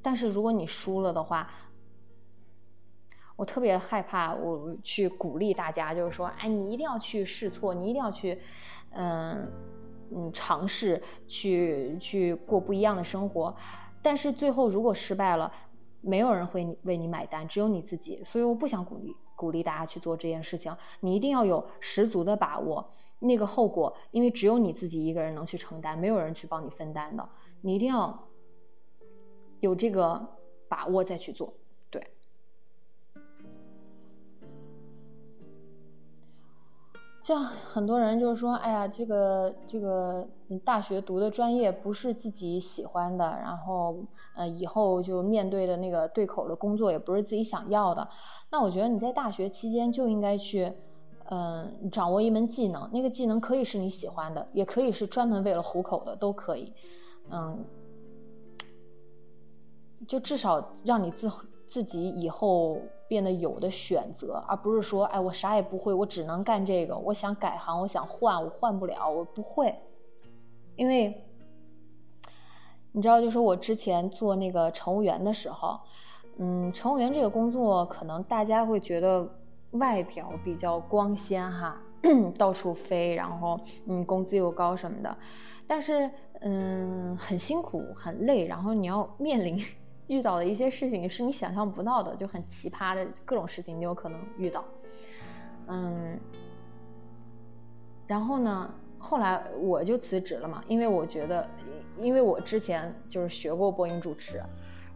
[0.00, 1.52] 但是如果你输了的话，
[3.36, 8.40] 我特别害怕，我去鼓励大家，就是说，哎，你一定要去试错，你一定要去，
[8.90, 9.46] 嗯
[10.10, 13.54] 嗯，尝试去去过不一样的生活。
[14.02, 15.52] 但是最后如果失败了，
[16.00, 18.22] 没有人会为你买单，只有你自己。
[18.24, 19.14] 所以我不想鼓励。
[19.36, 27.28] 鼓励大家去做这件事情，你一定要有十足的把握，那个后果，因为只有你自己一个人能去承担，没有人去帮你分担的，
[27.60, 28.18] 你一定要
[29.60, 30.26] 有这个
[30.68, 31.52] 把握再去做。
[37.26, 43.96] 像很多人就是说，哎呀，这个这个你大学读的专业不是自己喜欢的，然后
[44.36, 48.08] 呃，以后就面对的那个对口的工作也不是自己想要的。
[48.48, 50.72] 那我觉得你在大学期间就应该去，
[51.28, 52.88] 嗯，掌握一门技能。
[52.92, 56.72] 那个技能可以是你喜欢的，也可以是专门为了糊口的，都可以。
[57.32, 57.64] 嗯，
[60.06, 61.28] 就至少让你自
[61.68, 66.96] 自己以后变得有的选择，而不是说，哎，我啥也不会，我只能干这个。
[66.96, 69.74] 我想改行，我想换，我换不了，我不会。
[70.76, 71.24] 因为
[72.92, 75.80] 你知道，就是我之前做那个乘务员的时候。
[76.38, 79.26] 嗯，乘务员这个工作，可能大家会觉得
[79.70, 81.80] 外表比较光鲜哈，
[82.36, 85.16] 到处飞，然后嗯，工资又高什么的，
[85.66, 86.10] 但是
[86.42, 89.58] 嗯，很辛苦，很累，然后你要面临
[90.08, 94.64] 遇到的一些事情是你想象不到的，就很奇葩的各种事情，你有可能遇到。
[95.68, 96.18] 嗯，
[98.06, 101.48] 然后呢，后来我就辞职了嘛，因为我觉得，
[102.00, 104.40] 因为我之前就是学过播音主持。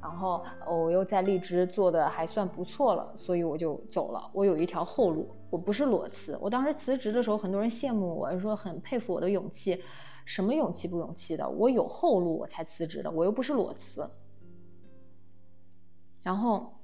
[0.02, 4.30] 然后我又在荔枝做的还算不错了，所以我就走了。
[4.32, 6.38] 我有一条后路，我不是裸辞。
[6.40, 9.82] 我当时辞职的时候，很多人羡慕我，说很佩服我的勇气。
[10.24, 11.46] 什么勇气不勇气的？
[11.46, 13.10] 我有后路，我才辞职的。
[13.10, 14.08] 我又不是裸辞。
[16.22, 16.74] 然后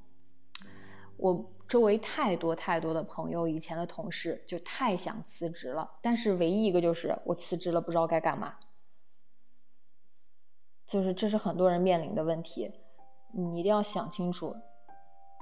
[1.16, 8.57] 我周围太多太多的朋友，以前的同事就太想辞职了，但是唯一一个就是我辞职了，不知道该干嘛。
[10.87, 12.72] 就是这是很多人面临的问题。
[13.33, 14.55] 你一定要想清楚，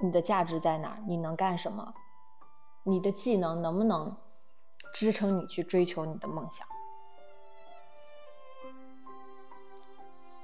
[0.01, 1.03] 你的价值在哪儿？
[1.07, 1.93] 你能干什么？
[2.83, 4.17] 你的技能能不能
[4.93, 6.67] 支撑你去追求你的梦想？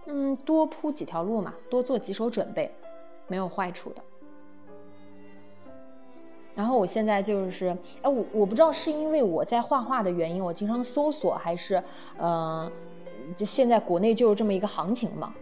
[0.05, 2.73] 嗯，多铺几条路嘛，多做几手准备，
[3.31, 4.01] 没有坏处的。
[6.53, 7.69] 然后我现在就是，
[8.01, 11.81] 哎，我我不知道是因为我在画画的原因，我经常搜索，还是，
[12.19, 12.69] 嗯，
[13.37, 15.33] 就现在国内就是这么一个行情嘛。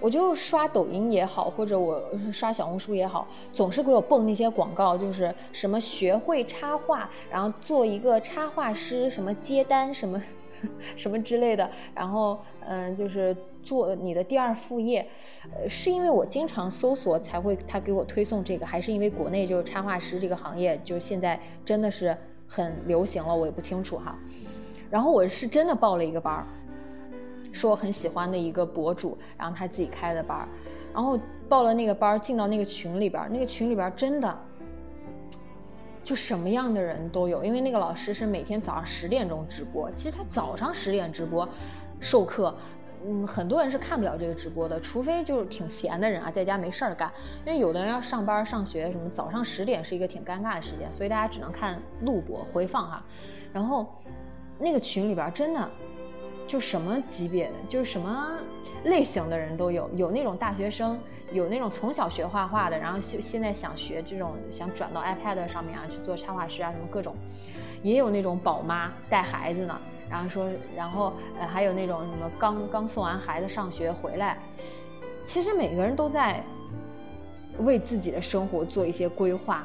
[0.00, 2.00] 我就刷抖音也好，或者我
[2.32, 10.22] 刷小红书也好，总是给我蹦那些广告，就是什么学会插画，然后做一个插画师，什么接单，什么
[10.94, 15.06] 什么之类的，然后嗯，就是做你的第二副业，
[15.54, 24.16] 呃，是因为我经常搜索才会他给我推送这个，还是因为国内就是插画师这个行业就现在真的是很流行了，我也不清楚哈。
[24.90, 26.46] 然后我是真的报了一个班儿。
[27.56, 30.48] 是我很喜欢的一个博主，然后他自己开的班儿，
[30.92, 31.16] 然后
[31.48, 34.36] 报了那个班儿，进到那个群里边儿，那个群里边儿真的
[36.02, 41.48] 就什么样的人都有，因为那个老师是每天早上十点钟直播，其实他早上十点直播
[42.00, 42.52] 授课，
[43.06, 47.12] 嗯，很多人是看不了这个直播的，除非就是挺闲的人啊，在家没事儿干，
[47.44, 53.04] 因为有的人要上班上学什么，早上十点是一个挺尴尬的时间，所以大家只能看录播回放哈，
[53.52, 53.94] 然后
[54.58, 55.68] 那个群里边真的。
[56.46, 58.38] 就什么级别的，就是什么
[58.84, 61.00] 类型的人都有，有那种大学生，
[61.32, 67.16] 有那种从小学画画的，然后现现在想学这种，想转到 iPad 上面啊去做插画师啊什么各种，
[67.82, 74.38] 也有那种宝妈带孩子呢，然后说，然后呃还有那种什么刚刚送完孩子上学回来，
[75.24, 76.42] 其实每个人都在
[77.58, 79.64] 为自己的生活做一些规划，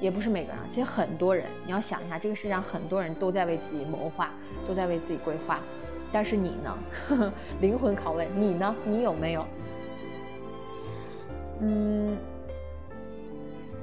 [0.00, 4.30] 也不是每个人，其实很多人，你要想一下，这个世界上很多人都在为自己谋划，
[4.66, 5.60] 都在为自己规划。
[6.14, 6.78] 但是你呢？
[7.62, 8.74] 灵魂拷问，你呢？
[8.84, 9.46] 你有没有？
[11.60, 12.18] 嗯，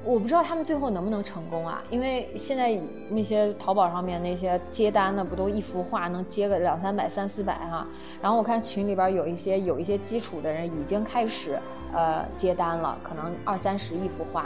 [0.03, 1.83] 我不知道他们最后能不能成功啊？
[1.89, 7.85] 因为现在那些淘宝上面那些接单的，不都一幅画能接个两三百、三四百哈？
[8.21, 11.59] 然后我看群里边有一些有一些基础的人已经开始
[11.93, 14.45] 呃接单了，可能二三十一幅画。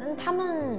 [0.00, 0.78] 嗯，他们。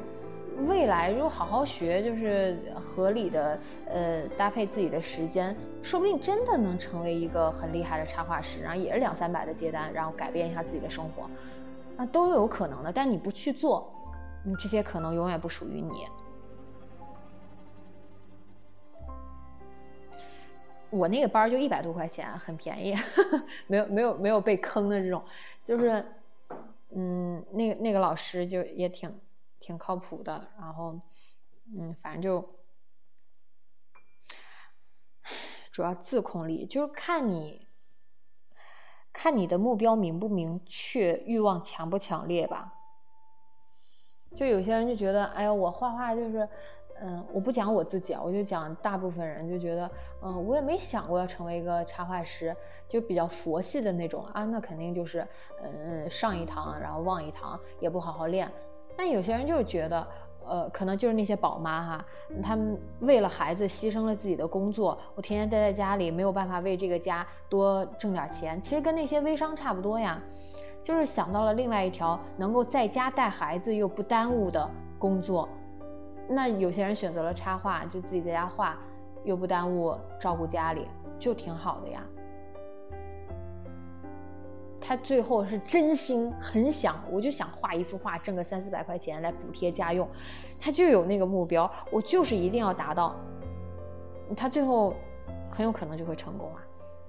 [0.69, 11.29] 未来如果好好学，就是合理的呃搭配自己的时间，说不定真的能成为一个很厉害的插画师，然后也是两三百的接单，然后改变一下自己的生活，
[11.97, 12.91] 啊都有可能的。
[12.91, 13.93] 但你不去做，
[14.43, 16.07] 你这些可能永远不属于你。
[20.89, 22.95] 我那个班就一百多块钱，很便宜，
[23.67, 25.23] 没有没有没有被坑的这种，
[25.63, 26.05] 就是
[26.91, 29.19] 嗯，那个那个老师就也挺。
[29.57, 30.99] 挺靠谱的，然后，
[31.75, 32.47] 嗯，反正就
[35.71, 37.64] 主要自控力，就是看你
[39.15, 42.73] 看你的目标明不明确，欲望强不强烈吧。
[44.35, 46.47] 就有些人就觉得，哎呀，我画画就是，
[47.01, 49.89] 嗯，我不讲我自己啊，我就讲大部分人就觉得，
[50.21, 52.53] 嗯，我也没想过要成为一个插画师，
[52.89, 55.25] 就比较佛系的那种啊，那肯定就是，
[55.63, 58.51] 嗯，上一堂然后忘一堂，也不好好练。
[58.97, 60.05] 但有些人就是觉得，
[60.47, 62.05] 呃，可能就是那些宝妈哈，
[62.43, 68.61] 他们为了孩子牺牲了自己的工作，我天天待在家里，没有办法为这个家多挣点钱。
[68.61, 70.21] 其实跟那些微商差不多呀，
[70.83, 75.49] 就是想到了另外一条能够在家带孩子又不耽误的工作。
[76.27, 78.77] 那有些人选择了插画，就自己在家画，
[79.23, 80.87] 又不耽误照顾家里，
[81.19, 82.03] 就挺好的呀。
[84.87, 90.07] 他最后是真心很想，我就想画一幅画，挣个三四百块钱来补贴家用，
[90.61, 93.15] 他就有那个目标，我就是一定要达到。
[94.35, 94.95] 他最后
[95.49, 96.61] 很有可能就会成功啊。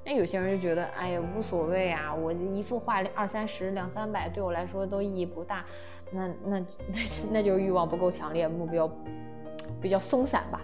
[0.05, 5.65] 那有些人就觉得，哎呀，无所谓啊，我一幅画二三十、两三百，对我来说都意义不大。
[6.11, 6.67] 那那那
[7.33, 8.89] 那就是欲望不够强烈，目标
[9.83, 10.61] 比较松散吧。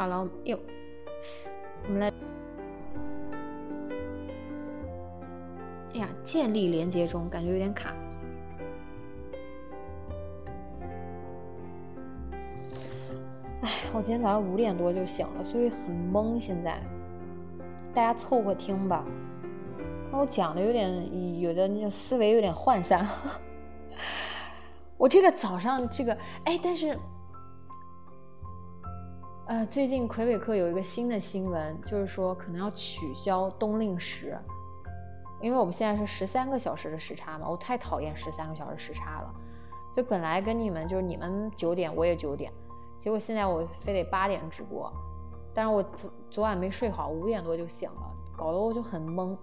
[0.00, 0.58] 好了，又
[1.86, 2.10] 我们来。
[5.92, 7.94] 哎呀，建立连接中，感觉有点卡。
[13.60, 15.80] 哎，我今天早上五点多就醒了，所以很
[16.10, 16.40] 懵。
[16.40, 16.80] 现在
[17.92, 19.04] 大家凑合听吧。
[20.10, 23.06] 那我讲的有点，有的那种思维有点涣散。
[24.96, 26.98] 我这个早上这个，哎，但是。
[29.50, 34.38] 呃，最近魁北克有一个新的新闻，就是说可能要取消冬令时，
[35.40, 39.34] 因为我们现在是十三个小时的时差嘛，我太讨厌十三个小时时差了。
[39.92, 42.52] 就本来跟你们就是你们九点，我也九点，
[43.00, 44.88] 结果现在我非得八点直播，
[45.52, 49.36] 但是我昨昨晚没睡好，五点多就醒了，搞得我就很懵。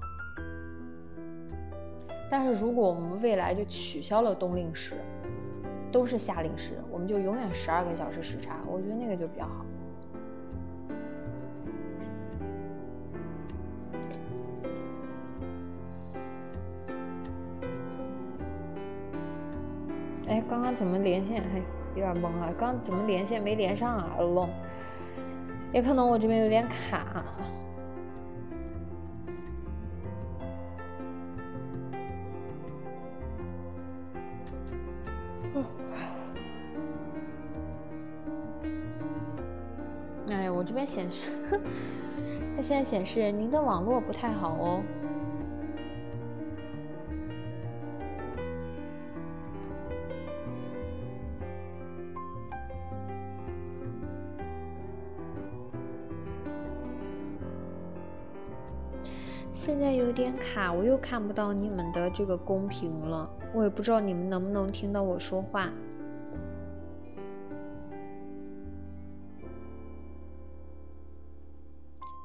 [2.31, 4.93] 但是如果我们未来就取消了冬令时，
[5.91, 9.65] 都是夏令时，我们就永远十二个小时时差，我觉得那个就比较好。
[20.27, 21.57] 哎，刚刚怎么连线还
[21.95, 22.53] 有点懵啊？
[22.57, 24.49] 刚怎么连线没连上啊？alone，
[25.71, 27.23] 也可能我这边有点卡。
[40.29, 41.31] 哎，我这边显示，
[42.57, 44.83] 它现在显示您的网络不太好哦。
[59.87, 65.71] 在有点卡，我又看不到你们的这个公屏了，我也不知道你们能不能听到我说话。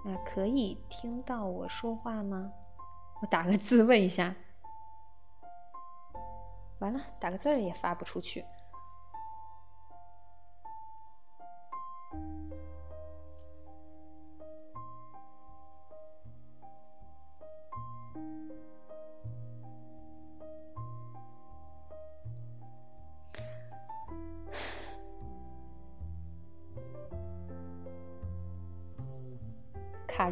[0.04, 2.50] 啊，可以听到我说话吗？
[3.20, 4.34] 我打个字问一下。
[6.80, 8.44] 完了，打个字儿也发不出去。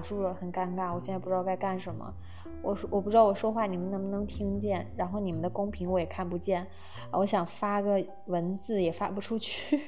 [0.00, 2.12] 住了，很尴尬，我现在不知道该干什么。
[2.62, 6.66] 我说我不知道我说话你们能不能听见，然后你们的公屏我也看不见，
[7.12, 9.80] 我想发个文字也发不出去。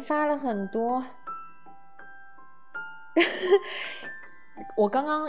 [0.00, 1.04] 发了很多，
[4.76, 5.28] 我刚刚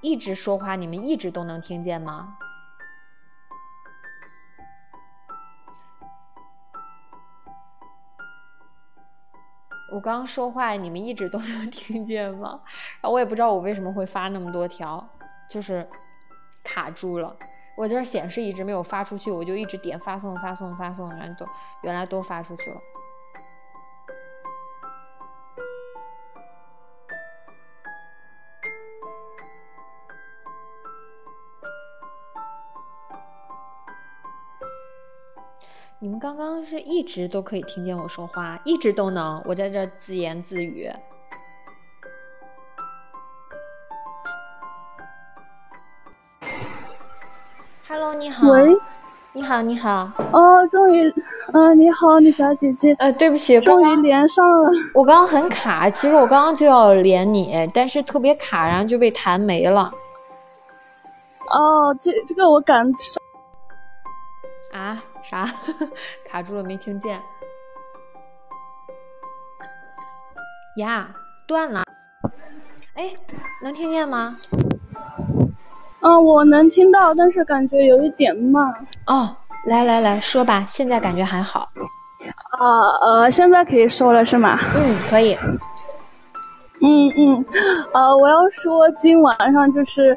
[0.00, 2.38] 一直说话，你们一直都能听见吗？
[9.92, 12.60] 我刚刚说话，你们一直都能听见吗？
[13.00, 15.08] 然后我也不知道我为什么会发那么多条，
[15.48, 15.88] 就是
[16.62, 17.36] 卡住了。
[17.78, 21.46] 我这显示一直没有发出去，我就一直点发送、发送、发送，然后都
[21.82, 22.80] 原来都发出去了。
[37.06, 40.90] 直都可以听见我说话，一直都能，我在这自言自语。
[47.88, 48.50] Hello，你好。
[48.50, 48.76] 喂。
[49.32, 50.10] 你好，你好。
[50.32, 51.12] 哦，终于，
[51.52, 52.94] 嗯，你好，李小姐姐。
[52.98, 54.70] 呃，对不起，终于连上了。
[54.94, 59.92] 我刚刚很卡，其实我刚刚就要连你，但是特别卡，然后就被弹没了。
[61.50, 62.90] 哦，这这个我感。
[64.72, 65.02] 啊？
[65.28, 65.44] 啥？
[66.30, 67.20] 卡住了，没听见。
[70.76, 71.08] 呀，
[71.48, 71.82] 断了。
[72.94, 73.10] 哎，
[73.60, 74.38] 能听见吗？
[76.00, 78.72] 嗯，我能听到，但是感觉有一点慢。
[79.08, 81.68] 哦，来来来说吧，现在感觉还好。
[82.58, 84.56] 啊呃，现在可以说了是吗？
[84.76, 85.36] 嗯，可以。
[86.82, 87.44] 嗯嗯，
[87.92, 90.16] 呃，我要说今晚上就是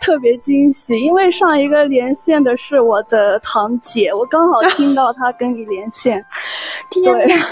[0.00, 6.24] 特别惊喜，因为上一个连线的是我的堂姐，我刚好 听到她跟你连线。
[6.90, 7.46] 天呐，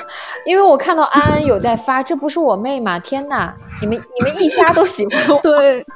[0.45, 2.99] 因为我看到安安有在发，这不是我妹吗？
[2.99, 5.41] 天呐，你们你们一家都喜欢我。
[5.41, 5.87] 对，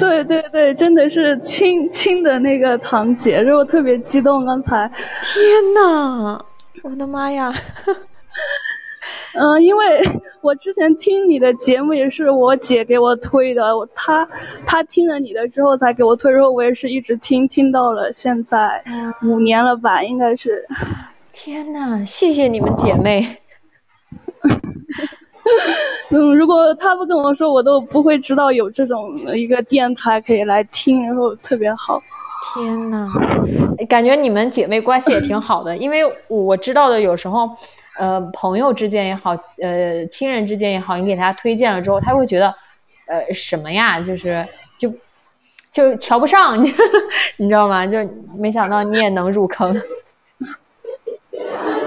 [0.00, 4.46] 对对对，真的是亲亲的那个堂姐，让我特别激动。
[4.46, 4.90] 刚才，
[5.22, 6.40] 天呐，
[6.82, 7.52] 我的妈呀！
[9.38, 10.00] 嗯，因为
[10.40, 13.62] 我之前听你的节目也是我姐给我推的，
[13.94, 14.26] 她
[14.66, 18.82] 她听了你的之后才给我推，然后我也是一直听，听到了现在
[19.22, 20.64] 五年了吧，应该是。
[21.32, 23.26] 天呐，谢谢你们姐妹。
[26.10, 32.00] 嗯，如果她不跟我说，我都不会知道有这种一个电台可以来听，然后特别好。
[32.54, 33.06] 天呐，
[33.88, 37.50] 感觉你们姐妹关系也挺好的，因为我知道的有时候。
[37.98, 42.54] 呃，朋友之间也好，呃，亲人之间也好，你给他推荐了之后，他会觉得，
[43.08, 44.46] 呃，什么呀，就是
[44.78, 44.92] 就
[45.72, 46.72] 就瞧不上你，
[47.38, 47.86] 你知道吗？
[47.86, 47.98] 就
[48.38, 49.74] 没想到你也能入坑。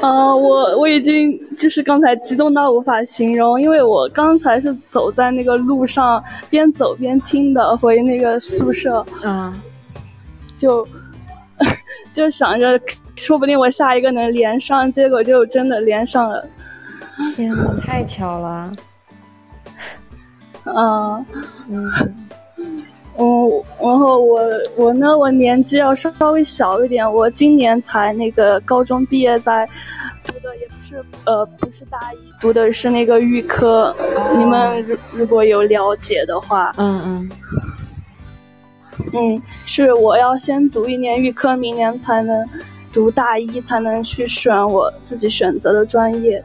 [0.01, 9.53] 呃，我我已经就是刚才激动到无法形容，因为我刚才是走在那个路上，边走边听的，回那个宿舍，嗯，
[10.55, 10.87] 就
[12.13, 12.79] 就想着。
[13.15, 16.47] 说不定我下一个能连上，结果就真的连上了。
[17.35, 18.73] 天呐，太巧了！
[20.63, 21.25] 嗯
[21.67, 21.91] 嗯，
[22.55, 22.81] 嗯，
[23.77, 24.41] 然后我
[24.77, 29.67] 我呢，我年纪要稍微小一点，我今年才那个高中毕业，在
[30.25, 33.93] 读的也不是呃不是大一，读的是那个预科。
[34.37, 37.29] 你们如如果有了解的话，嗯嗯
[39.13, 42.47] 嗯，是我要先读一年预科，明年才能
[42.91, 46.43] 读大一，才能去选我自己选择的专业。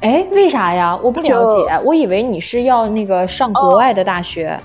[0.00, 0.96] 哎，为啥呀？
[1.02, 4.58] 我不了解，我以为你是要那个上国外的大学。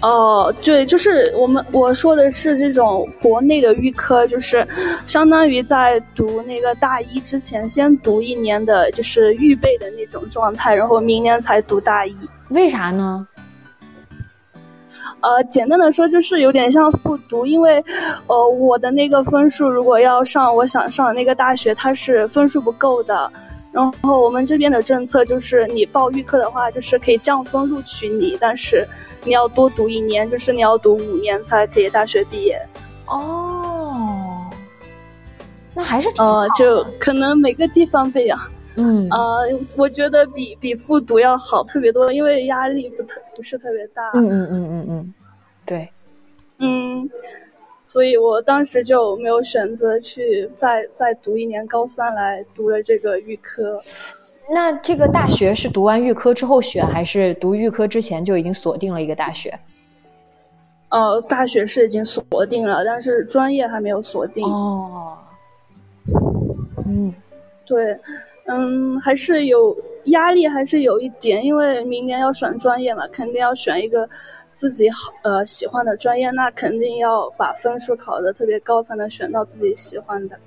[0.00, 4.66] 哦，对，就是我们我说的是这种国内的预科，就是
[5.06, 12.14] 相当于在读那个大一之前，先读一年的，就是预备的那种状态，然后明年才读大一。
[12.50, 13.26] 为啥呢？
[15.24, 17.82] 呃，简单的说就是有点像复读，因为，
[18.26, 23.32] 呃，我的那个分数如果要上我想上的那个大学，它是分数不够的。
[23.72, 28.86] 然后我们这边的政策就是，你报预科的话，就是可以降分录取你，但是
[29.24, 32.60] 你要多读一年，就是你要读五年才可以大学毕业。
[33.06, 34.44] 哦，
[35.74, 38.38] 那还是呃，就可能每个地方不一样。
[38.76, 39.46] 嗯，呃，
[39.76, 44.10] 我觉得比比复读要好特别多，因为压力不特不是特别大。
[44.14, 45.14] 嗯嗯嗯嗯嗯，
[45.64, 45.88] 对，
[46.58, 47.08] 嗯。
[47.86, 53.78] 所以我当时就没有选择去再再读一年高三，来读了这个预科。
[54.48, 59.60] 那这个大学是读完预科之后选，还是读预科之前就已经锁定了一个大学？
[60.88, 64.42] 呃，大学是已经锁定了，但是专业还没有锁定。
[64.48, 65.18] 哦，
[66.86, 67.12] 嗯，
[67.66, 67.98] 对，
[68.46, 74.08] 嗯，还是有压力，还是有一点，因为明年要选专业嘛，肯定要选一个。
[74.56, 80.38] 自己好呃喜欢的专业，那肯定要把分数考得特别高，才能选到自己喜欢的。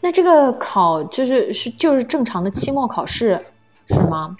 [0.00, 3.38] 那这个考就是是就是正常的期末考试，
[3.86, 4.36] 是吗？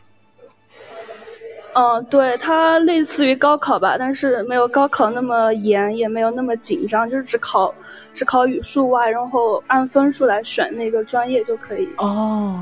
[1.74, 7.74] 嗯，对，它类似于高考吧，但是没有高考那么严，也没有那么紧张，就是只考
[8.12, 11.88] 只考语数外，然后按分数来选那个专业就可以。
[11.98, 12.58] 哦，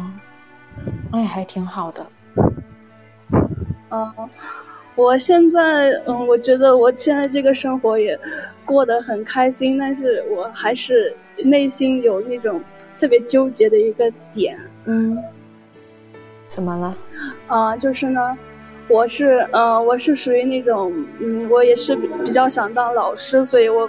[1.12, 2.06] 哎，还挺好的。
[3.90, 4.12] 嗯。
[4.94, 8.18] 我现在，嗯，我觉得我现在这个生活也
[8.62, 11.10] 过得很开心，但是我还是
[11.42, 12.60] 内心有那种
[12.98, 14.54] 特别纠结的一个点，
[14.84, 15.16] 嗯，
[16.46, 16.94] 怎么了？
[17.46, 18.36] 啊，就是呢，
[18.93, 23.88] 我是，嗯，我是属于那种，嗯，我也是比较想当老师，所以我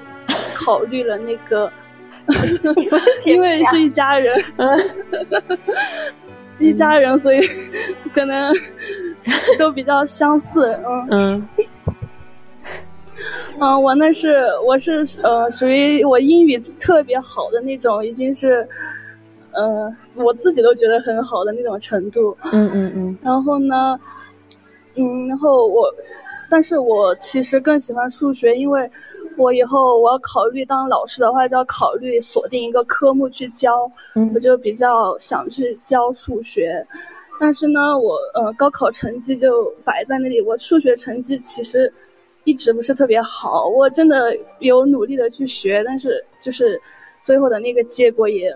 [0.54, 1.70] 考虑了那个，
[3.26, 4.43] 因为是一家人，
[6.58, 7.39] 一家人，所以
[8.14, 8.54] 可能。
[9.58, 11.47] 都比较相似，嗯嗯，
[13.58, 18.68] 嗯，我那是我是呃属于我英语特别好的那种，已经是，
[19.54, 23.97] 呃我自己都觉得很好的那种程度，嗯嗯嗯，然后呢，
[24.96, 25.94] 嗯，然后我，
[26.50, 28.89] 但是我其实更喜欢数学，因为
[29.38, 33.91] 我以后我要考虑当老师的话，就要考虑锁定一个科目去教，
[34.34, 36.86] 我就比较想去教数学。
[37.39, 41.91] 但是呢，我呃高考成绩就摆在那里，我数学成绩其实
[42.44, 43.68] 一直不是特别好。
[43.68, 46.80] 我真的有努力的去学，但是就是
[47.24, 48.56] 最后的那个结果也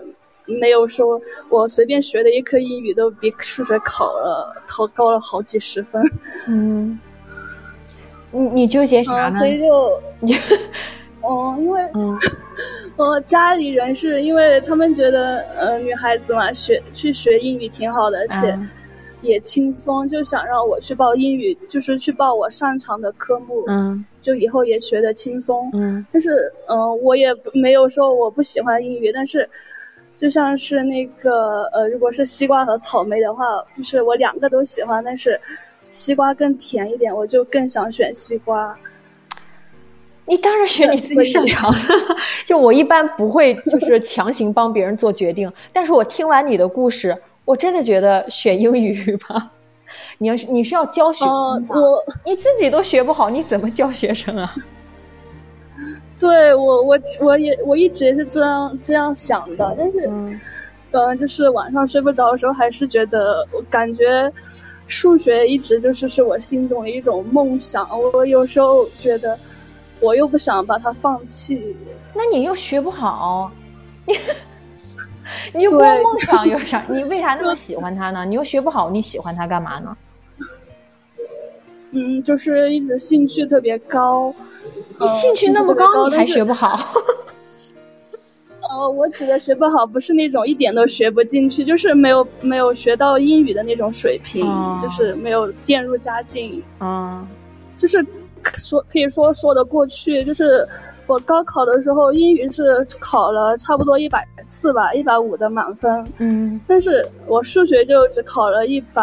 [0.60, 6.02] 没有说我随便学的一科英语都比数学考了考高了好几十分。
[6.48, 6.98] 嗯，
[8.30, 9.30] 你你纠结啥呢？
[9.30, 10.34] 所以就你，
[11.22, 12.18] 哦，因为嗯，
[12.96, 18.58] 我家里人是因为他们觉得呃女孩子嘛学去学英语挺好的，而且。
[19.20, 26.06] 也轻松，就想让我去报英语，就是去报我擅长的科目，嗯，就以后也学得轻松，嗯。
[26.12, 26.30] 但是，
[26.68, 29.50] 嗯，我也没有说我不喜欢英语，但是，
[30.18, 33.44] 就像是那个，呃，如果是西瓜和草莓的话，
[33.76, 35.40] 就是我两个都喜欢，但是
[35.92, 38.76] 西瓜更甜一点，我就更想选西瓜。
[40.26, 41.78] 你当然选你自己擅长的，
[42.44, 47.16] 就我一般不会就是强行帮别人做决定，但是我听完你的故事。
[47.44, 49.50] 我真的觉得选英语吧，
[50.18, 54.54] 你要是你是要教学生的，我你自己都学不好，你怎么教学生啊？
[56.18, 64.32] 对我我我也我一直也是这样这样想的，但是，嗯，就是晚上睡不着的时候，还是觉得我感觉
[64.86, 67.88] 数学一直就是是我心中的一种梦想。
[68.12, 69.38] 我有时候觉得
[70.00, 71.76] 我又不想把它放弃，
[72.14, 73.50] 那你又学不好，
[74.06, 74.14] 你。
[75.52, 76.82] 你就光梦想有啥？
[76.88, 78.24] 你为啥那么喜欢它呢？
[78.24, 79.94] 你又学不好，你喜欢它干嘛呢？
[81.90, 84.34] 嗯，就是一直兴趣特别高。
[85.00, 86.78] 你兴趣那么高，你还学不好？
[88.68, 94.44] 呃， 我指的学不好，不是那种一点都学不进去，就是没有没有学到英语的那种水平，
[94.82, 96.62] 就是没有渐入佳境。
[96.80, 97.26] 嗯，
[97.76, 98.04] 就是
[98.58, 100.24] 说可以说说得过去。
[100.24, 100.66] 就是
[101.06, 106.04] 我高考的时候，英语是考了差不多一百四吧，一百五的满分。
[106.18, 109.02] 嗯但是我数学就只考了一百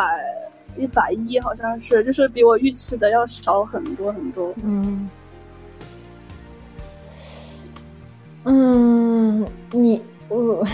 [0.75, 4.53] 一百一，好像是，就是比我预期的要少很多很多。
[4.63, 5.09] 嗯
[8.45, 10.65] 嗯，你我。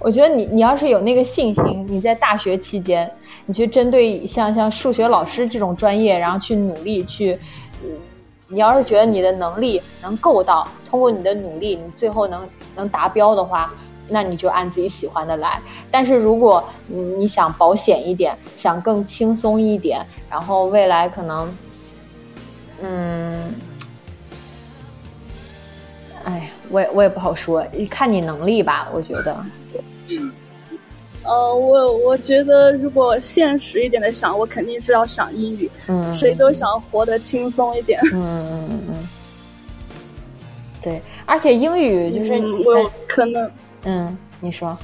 [0.00, 3.10] 我觉得你你要是有那个信心，你在大学期间，
[3.46, 7.38] 你去针对像像数学老师这种专业，然后去努力去，
[7.82, 7.88] 嗯
[8.48, 12.46] 你要是觉得你的能力能够到，通过你的努力，你最后能
[12.76, 13.72] 能达标的话，
[14.06, 15.58] 那你就按自己喜欢的来。
[15.90, 21.56] 但是如果你想保险一点，想更轻松一点，然后未来可能，
[22.82, 23.54] 嗯，
[26.24, 29.44] 哎呀，我也我也不好说，看你能力吧，我觉得。
[31.22, 37.98] 呃，我我觉得如果现实一点的想，我肯定是要想英语，嗯，谁都想活得轻松一点。
[38.12, 39.08] 嗯嗯嗯嗯，
[40.82, 43.50] 对，而且英语就是嗯我可能，
[43.84, 44.76] 嗯，你说，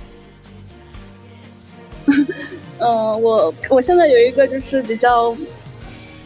[2.78, 2.88] 嗯、
[3.20, 5.36] 我我现在有一个就是比较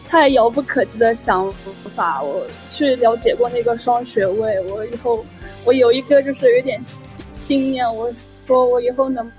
[0.09, 1.53] 太遥不可及的想
[1.95, 5.25] 法，我去了解过那个双学位，我以后
[5.65, 8.13] 我有一个就是有点心念，我
[8.45, 9.31] 说我以后能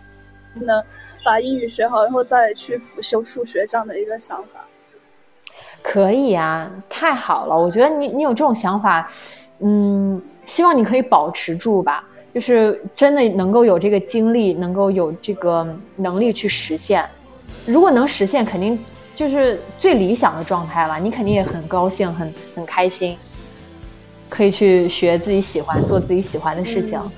[0.57, 0.83] 不能
[1.23, 4.65] 把英语学好，然后再去辅修数学这样的一个想法。
[5.81, 7.55] 可以啊，太好了！
[7.55, 9.07] 我觉得你你有这种想法，
[9.59, 12.03] 嗯，希望你可以保持住吧，
[12.33, 17.07] 就是真的能够有这个精力，能够有这个能力去实现。
[17.67, 18.83] 如果能实现，肯定
[19.15, 23.17] 就是最理想的状态了，你肯定也很高兴，很很开心，
[24.29, 26.99] 可以去学自己喜欢、做自己喜欢的事情。
[26.99, 27.11] 嗯。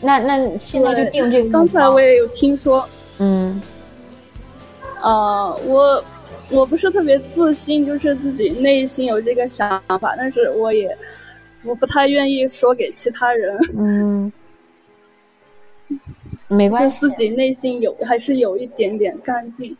[0.00, 1.50] 那那现在就定这个。
[1.50, 3.60] 刚才我也有听说，嗯。
[5.02, 6.04] 呃，我
[6.50, 10.94] 我不是特别自信，就是自己内心有这个想法，但是我也
[11.64, 14.32] 我不太愿意说给其他人，嗯，
[16.50, 19.76] 没关系，自己内心有还是有一点点干净。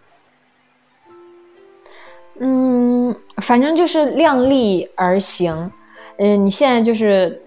[2.38, 5.70] 嗯，反正就是量力而行。
[6.16, 7.42] 嗯，你现在就是，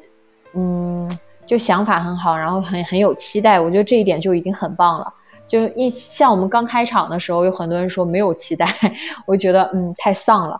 [0.54, 1.10] 嗯，
[1.48, 5.12] 就想法很好，然后很很有期待，我觉得这一点就已经很棒了。
[5.48, 8.68] 就一像我们刚开场的时候，有很多人说没有期待，
[9.26, 10.60] 我觉得嗯太丧了。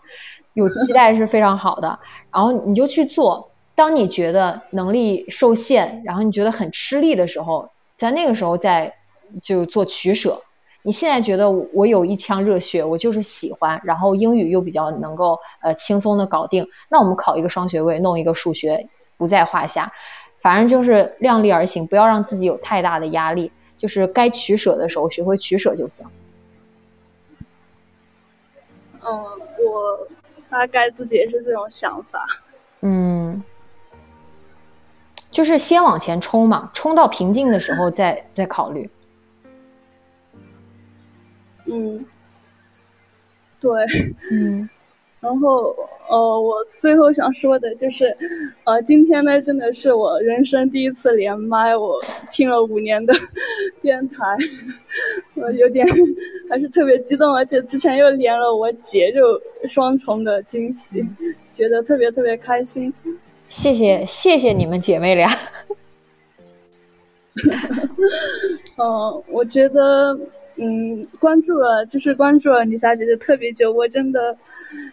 [0.54, 1.98] 有期待是非常好的，
[2.32, 3.50] 然后你就去做。
[3.76, 8.94] 当你觉得能力受限，然后你觉得很吃力的时候，在那个时候在
[9.42, 10.42] 就做取舍。
[10.82, 18.86] 你现在觉得我有一腔热血，我就是喜欢，然后英语又比较能够呃轻松的搞定，那我们考一个双学位，弄一个数学
[19.16, 19.90] 不在话下。
[20.38, 26.04] 反正就是量力而行，不要让自己有太大的压力，就是该取舍的时候学会取舍就行。
[29.00, 30.06] 嗯，我
[30.50, 32.26] 大概自己也是这种想法。
[32.82, 33.42] 嗯，
[35.34, 38.88] 就是先往前冲嘛，冲到瓶颈的时候再再考虑。
[41.66, 42.06] 嗯，
[43.60, 43.70] 对。
[44.30, 44.70] 嗯
[45.20, 45.74] 然后，
[46.10, 48.14] 呃，我最后想说的就是，
[48.64, 51.98] 呃，今天呢，真的是我人生第一次连麦，我
[52.30, 53.14] 听了五年的
[53.80, 54.36] 电台，
[55.34, 55.84] 我有点
[56.50, 61.02] 还是特别激动，而且之前又连了我姐，就双重的惊喜，
[61.54, 62.92] 觉得特别特别开心。
[63.48, 65.30] 谢谢谢谢你们姐妹俩。
[68.76, 70.18] 嗯、 我觉得，
[70.56, 74.36] 嗯，关注了就是关注了李莎姐姐特别久，我真的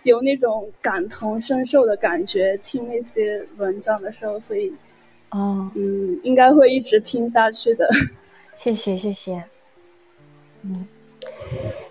[0.04, 4.72] 有那种感同身受的感觉，听那些文章的时候，所以。
[5.30, 7.90] 哦，嗯，应该会一直听下去的。
[8.56, 9.42] 谢谢谢谢。
[10.64, 10.86] 嗯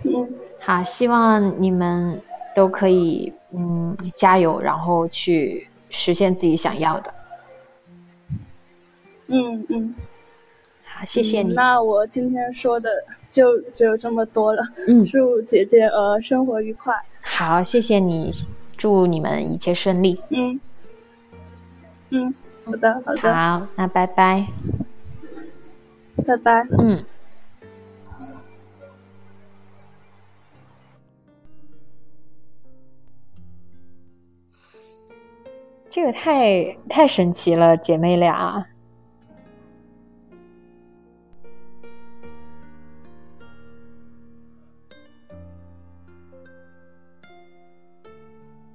[0.04, 2.20] 嗯，好，希望你们
[2.54, 7.14] 都可以嗯加油，然后去实现自己想要的。
[9.26, 9.94] 嗯嗯，
[10.84, 11.52] 好，谢谢你。
[11.52, 12.88] 嗯那我今天说的
[13.30, 14.66] 就只有这么多了。
[14.88, 16.94] 嗯，祝姐姐呃生活愉快。
[17.22, 18.32] 好，谢谢你，
[18.76, 20.18] 祝你们一切顺利。
[20.30, 20.60] 嗯
[22.10, 22.34] 嗯，
[22.64, 24.46] 好的好的，好，那拜拜。
[26.26, 26.66] 拜拜。
[26.78, 27.04] 嗯。
[35.90, 38.64] 这个太太神奇了，姐妹俩。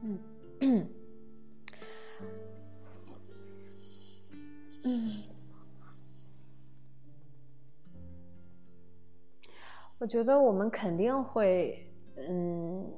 [0.04, 0.20] 嗯
[0.60, 0.90] 嗯
[4.84, 5.24] 嗯。
[10.00, 12.94] 我我觉得我们肯定会，嗯，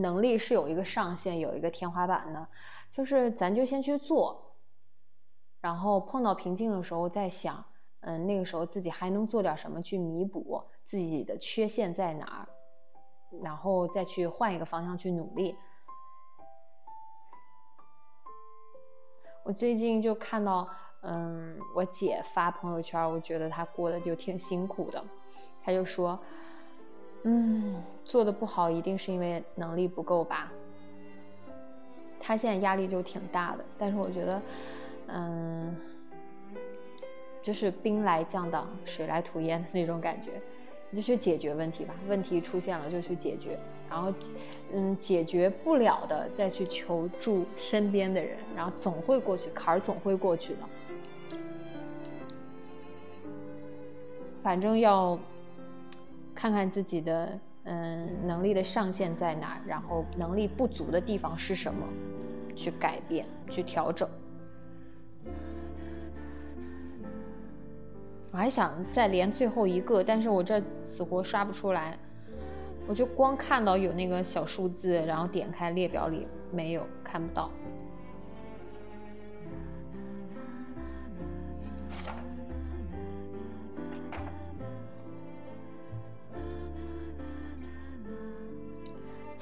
[0.00, 2.48] 能力是有一个上限，有一个天花板的，
[2.92, 4.54] 就是咱就先去做，
[5.62, 7.64] 然后碰到瓶颈的时候再想，
[8.00, 12.48] 嗯，那个时候自己还能做点什么去弥补自己的缺陷在哪儿，
[13.42, 15.56] 然后再去换一个方向去努力。
[19.44, 20.68] 我最近就看到，
[21.00, 25.02] 嗯，我姐发朋友圈，我觉得她过得就挺辛苦的。
[25.62, 26.20] 她就说，
[27.24, 30.52] 嗯，做的不好一定是因为能力不够吧。
[32.24, 34.42] 他现在压力就挺大的，但是我觉得，
[35.08, 35.76] 嗯，
[37.42, 40.30] 就是兵来将挡，水来土掩的那种感觉。
[40.94, 43.58] 你就去解决问题吧，问题出现了就去解决，
[43.88, 44.12] 然后，
[44.74, 50.58] 嗯，解决不了的再去求助身边的人，然后总会过去，坎儿总会过去的。
[54.42, 55.18] 反正要
[56.34, 61.86] 看看自己的嗯能力的上限在哪，然后能力不足的地方是什么，
[62.56, 64.08] 去改变，去调整。
[68.32, 71.98] 我还想再连最后一个，但是我这死活刷不出来，
[72.86, 77.50] 我就光看到有那个小数字，然后点开列表里没有，看不到。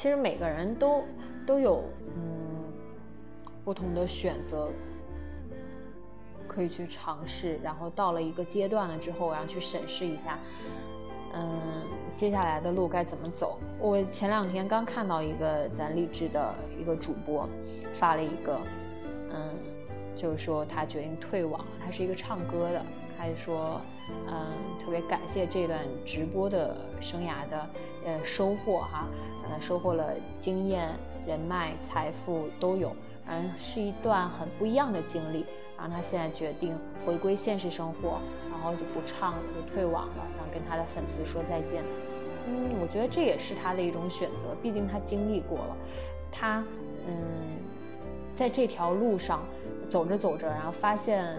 [0.01, 1.05] 其实每个人都
[1.47, 1.85] 都有
[2.17, 2.73] 嗯
[3.63, 4.71] 不同的选择。
[6.49, 10.37] 可以去尝试，然后到了一个阶段了之后，然后去审视一下，
[11.33, 11.61] 嗯，
[12.17, 13.61] 接下来的路该怎么走。
[13.79, 17.49] 我前两天刚看到一个咱励志的一个主播
[17.95, 18.59] 发了一个，
[19.31, 19.55] 嗯，
[20.17, 22.85] 就是说他决定退网，他是一个唱歌的，
[23.21, 23.79] 他就说，
[24.29, 24.47] 嗯，
[24.83, 27.67] 特别感谢这段直播的生涯的
[28.07, 29.07] 呃收获哈，
[29.45, 30.89] 呃，收获了经验、
[31.27, 32.97] 人脉、财富都有，
[33.27, 35.45] 嗯，是一段很不一样的经历。
[35.77, 41.83] 然后他现在决定回归现实生活，然后就不唱了，就退网了，然后跟他的粉丝说再见。
[42.47, 45.77] 嗯，我觉得这也是他的一种选择，毕竟他经历过了。
[46.33, 46.65] 他
[47.07, 47.15] 嗯，
[48.35, 49.43] 在这条路上
[49.89, 51.37] 走着走着，然后发现，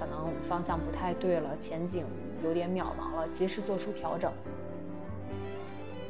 [0.00, 2.06] 可能方向不太对了，前景
[2.42, 4.32] 有点渺茫了，及时做出调整。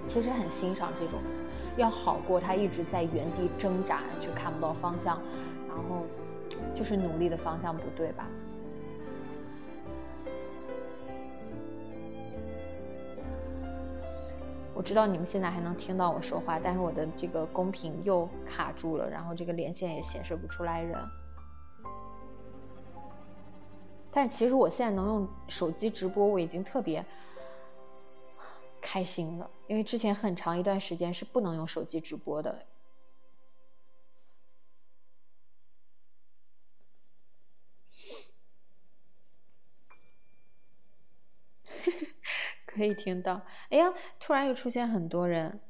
[0.07, 1.19] 其实很欣赏这种，
[1.77, 5.21] 要好过他一直在原地挣扎却看不到方向，
[5.69, 6.07] 然后。
[6.75, 8.27] 就是努力的方向不对吧？
[14.75, 20.99] 我知道你们现在还能听到我说话，但是我的这个公屏又卡住了，然后这个连线也显示不出来人。
[24.13, 27.05] 但其实我现在能用手机直播，我已经特别
[28.81, 32.67] 开心了，因为之前很长一段时间是不能用手机直播的。
[42.67, 45.61] 可以听到，哎呀，突然又出现很多人，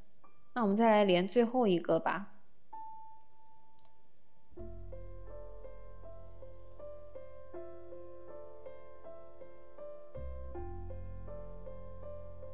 [0.54, 2.39] 那我们再来连最后一个吧。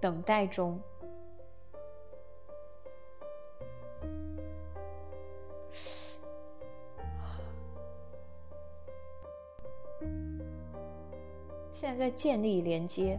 [0.06, 0.80] 等待中，
[11.72, 13.18] 现在在建立连接。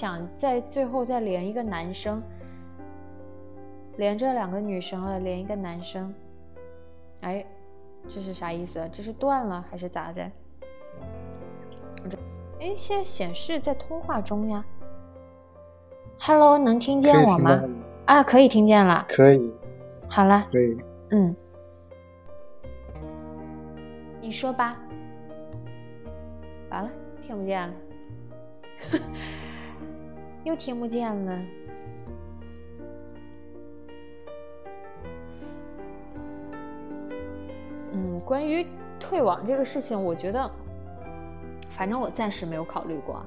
[0.00, 2.22] 想在最后再连一个男生，
[3.98, 6.14] 连着两个女生了，连一个男生。
[7.20, 7.44] 哎，
[8.08, 8.88] 这是啥意思？
[8.90, 10.30] 这是断了还是咋的？
[12.08, 12.16] 这，
[12.60, 14.64] 哎，现在显示在通话中呀。
[16.18, 17.62] Hello，能听见我吗？
[18.06, 19.04] 啊，可以听见了。
[19.06, 19.52] 可以。
[20.08, 20.46] 好了。
[20.50, 20.78] 可以。
[21.10, 21.36] 嗯。
[24.22, 24.78] 你说吧，
[26.70, 26.90] 完了，
[27.26, 27.74] 听不见了，
[30.44, 31.42] 又听不见了。
[37.92, 38.66] 嗯，关于
[38.98, 40.50] 退网这个事情，我觉得，
[41.68, 43.24] 反正我暂时没有考虑过。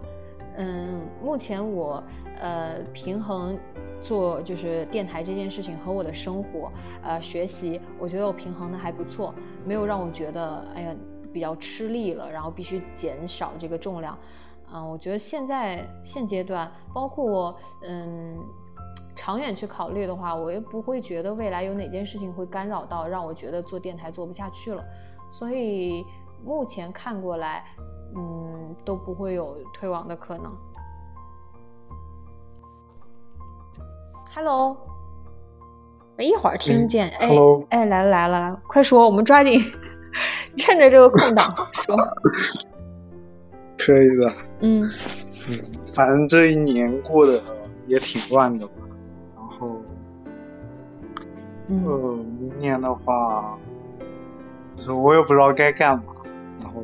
[0.55, 2.03] 嗯，目前我
[2.39, 3.57] 呃平衡
[3.99, 6.72] 做就是电台这件事情和我的生活
[7.03, 9.34] 呃学习，我觉得我平衡的还不错。
[9.66, 10.95] 没有让我觉得，哎呀，
[11.32, 14.18] 比较吃力了，然后必须减少这个重量，
[14.74, 18.36] 嗯，我觉得现在现阶段，包括嗯，
[19.16, 24.84] 长远去考虑的话，我也不会觉得未来有哪件事情会干扰到让我觉得做电台做不下去了。
[25.32, 26.04] 所以
[26.44, 27.64] 目前看过来，
[28.16, 30.52] 嗯，都不会有退网的可能。
[34.34, 34.76] Hello，
[36.18, 37.30] 没一会儿听见，哎
[37.70, 39.60] 哎，来了来了来了，快说，我们抓紧
[40.58, 41.96] 趁着这个空档说。
[43.86, 44.32] 可以的，
[44.62, 44.90] 嗯
[45.50, 45.60] 嗯，
[45.94, 47.42] 反正这一年过得
[47.86, 48.74] 也挺乱的吧，
[49.36, 49.82] 然后，
[51.68, 53.58] 呃，明年的话，
[54.78, 56.04] 就是我也不知道该干嘛，
[56.62, 56.82] 然后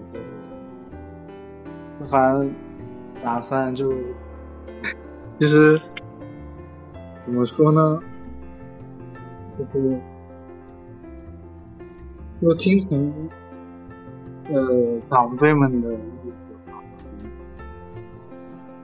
[1.99, 2.53] 就，反正
[3.23, 3.93] 打算就，
[5.39, 5.79] 其实
[7.25, 8.01] 怎么说呢，
[9.57, 9.99] 就是
[12.41, 13.13] 就听从
[14.53, 15.89] 呃长辈们的。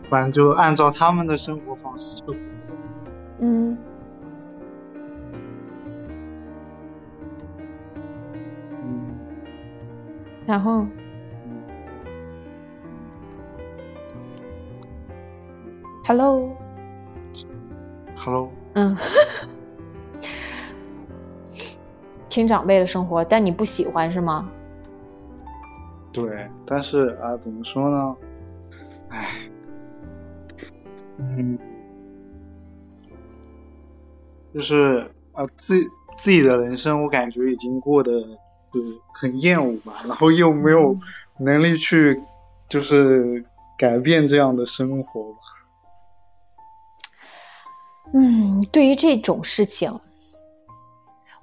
[0.09, 2.35] 反正就按照他们的生活方式就，
[3.39, 3.77] 嗯，
[8.83, 9.17] 嗯，
[10.45, 10.85] 然后
[16.05, 16.51] ，Hello，Hello，
[18.73, 18.95] 嗯，
[22.29, 24.49] 听长辈的生活，但你不喜欢是吗？
[26.13, 28.15] 对，但是啊，怎么说呢？
[31.37, 31.59] 嗯，
[34.53, 35.83] 就是啊，自
[36.17, 38.11] 自己的人生，我感觉已经过得
[38.73, 40.97] 就是很厌恶吧，然后又没有
[41.39, 42.23] 能力去
[42.69, 43.43] 就是
[43.77, 45.39] 改变这样的生活吧。
[48.13, 49.99] 嗯，对于这种事情，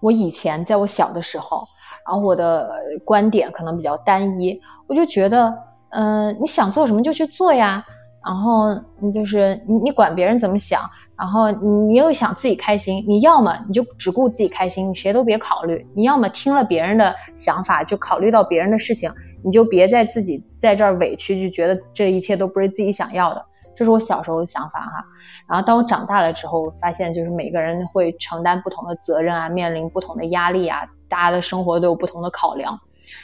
[0.01, 1.67] 我以前在我小的时候，
[2.07, 2.73] 然后我的
[3.05, 5.55] 观点可能比较单一，我就觉得，
[5.91, 7.85] 嗯，你想做什么就去做呀。
[8.25, 8.69] 然后
[9.01, 10.83] 你就是你，你管别人怎么想，
[11.19, 19.13] 然后你你又想自己开心，你要么你就只顾自己开心，你谁都别考虑；你要么听了别人的想法，就考虑到别人的事情，
[19.45, 23.45] 你就别在自己在这儿委屈，就觉得这一切都不是自己想要的。
[23.75, 25.05] 这是我小时候的想法哈。
[25.49, 32.79] 然后当我长大了之后，发现就是每个人会承担不同的责任啊，面临不同的压力啊，大家的生活都有不同的考量。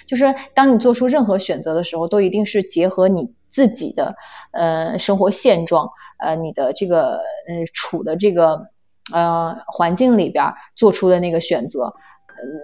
[0.06, 4.14] 就是当你做出任何选择的时候，都一定是结合你自己的。
[4.52, 8.66] 呃，生活现状，呃，你的这个，嗯，处的这个，
[9.12, 11.92] 呃，环境里边做出的那个选择，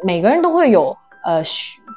[0.03, 1.43] 每个人都会有，呃，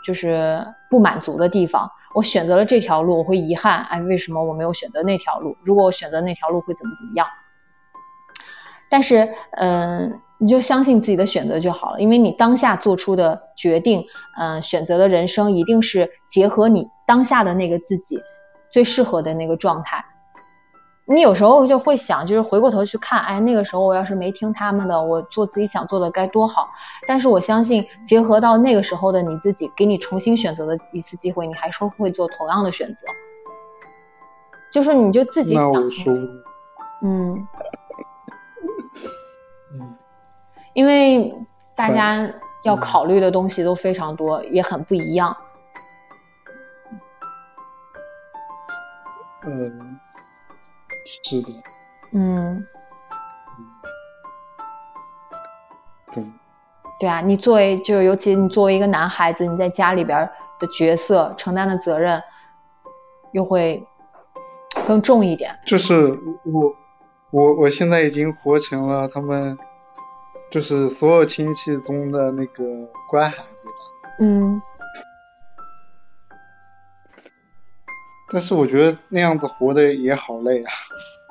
[0.06, 1.90] 就是不满足的地方。
[2.14, 5.56] 我选择了这条路，我会遗憾，哎，为什么我没有选择那条路？
[5.64, 7.28] 如果我选择那条路，会怎么怎么样？
[8.90, 14.06] 但是，嗯，你就相信自己的选择就好了，因为你当下做出的决定，
[14.38, 18.20] 嗯，选择的人生一定是结合你当下的那个自己。
[18.72, 20.03] 最适合的那个状态，
[21.05, 26.70] 你有时候就会想，就是回过头去看，哎，那个时候我要是没听他们的，我做自己想做的该多好。
[27.07, 33.07] 但是我相信，结合到那个时候的你自己，给你重新选择的一次机会，你还是会做同样的选择。
[34.70, 36.13] 就是你就自己那我说，
[37.01, 37.47] 嗯，
[39.74, 39.95] 嗯，
[40.74, 41.34] 因为
[41.74, 42.30] 大家
[42.63, 45.36] 要考虑的东西都非常多，也很不一样。
[49.48, 50.00] 嗯，
[51.06, 51.64] 是的。
[52.12, 52.68] 嗯。
[56.12, 56.24] 对。
[57.00, 60.30] 对啊，你作为就是尤其你作为一个男孩子，你在家里边
[60.60, 62.22] 的角色承担的责任
[63.32, 63.86] 又会
[64.88, 65.58] 更重一点。
[65.66, 66.76] 就是我，
[67.32, 69.58] 我我现在已经活成了他们，
[70.50, 72.64] 就是所有亲戚中的那个
[73.10, 73.70] 乖孩子。
[74.20, 74.62] 嗯。
[78.30, 80.72] 但是我觉得那样子活的也好累啊。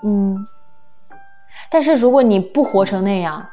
[0.05, 0.47] 嗯，
[1.71, 3.47] 但是如果你不活成那样，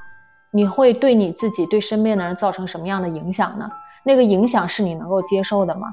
[0.52, 3.70] 你会对你自己、对身边的人造成什么样的影响呢？
[4.04, 5.92] 那个影响是你能够接受的吗？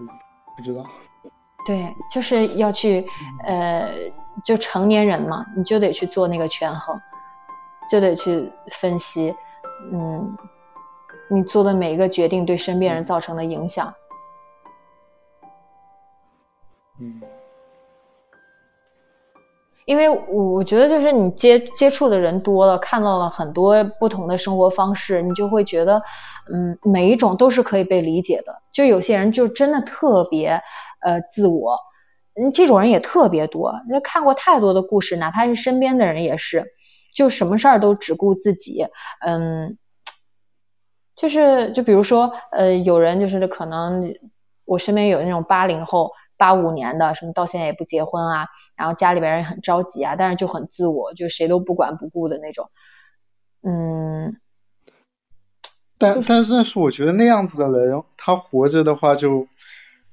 [0.00, 0.08] 嗯，
[0.56, 0.84] 不知道。
[1.66, 3.06] 对，就是要去，
[3.44, 3.88] 呃，
[4.44, 7.00] 就成年人嘛，你就得去做那个权衡，
[7.90, 9.34] 就得去分析，
[9.92, 10.36] 嗯。
[11.28, 13.92] 你做的每一个决定对身边人造成的影响，
[17.00, 17.20] 嗯，
[19.86, 26.00] 因为我觉得就是你接接触的人多了，看到了很多不同的生活方式，你就会觉得，
[26.52, 28.62] 嗯，每一种都是可以被理解的。
[28.72, 30.62] 就有些人就真的特别
[31.00, 31.78] 呃自我，
[32.34, 33.74] 嗯，这种人也特别多。
[33.88, 36.66] 那看过太多的故事，哪怕是身边的人也是，
[37.14, 38.86] 就什么事儿都只顾自己，
[39.20, 39.76] 嗯。
[41.16, 44.14] 就是，就比如说，呃，有人就是可能
[44.66, 52.70] 我身边有那种八零后、八五年的，什么到现在也不结婚啊，然后家里边人很着急啊，但是就很自我，就谁都不管不顾的那种。
[53.62, 54.36] 嗯，
[55.96, 59.48] 但但是但是我觉得那样子的人，他活着的话就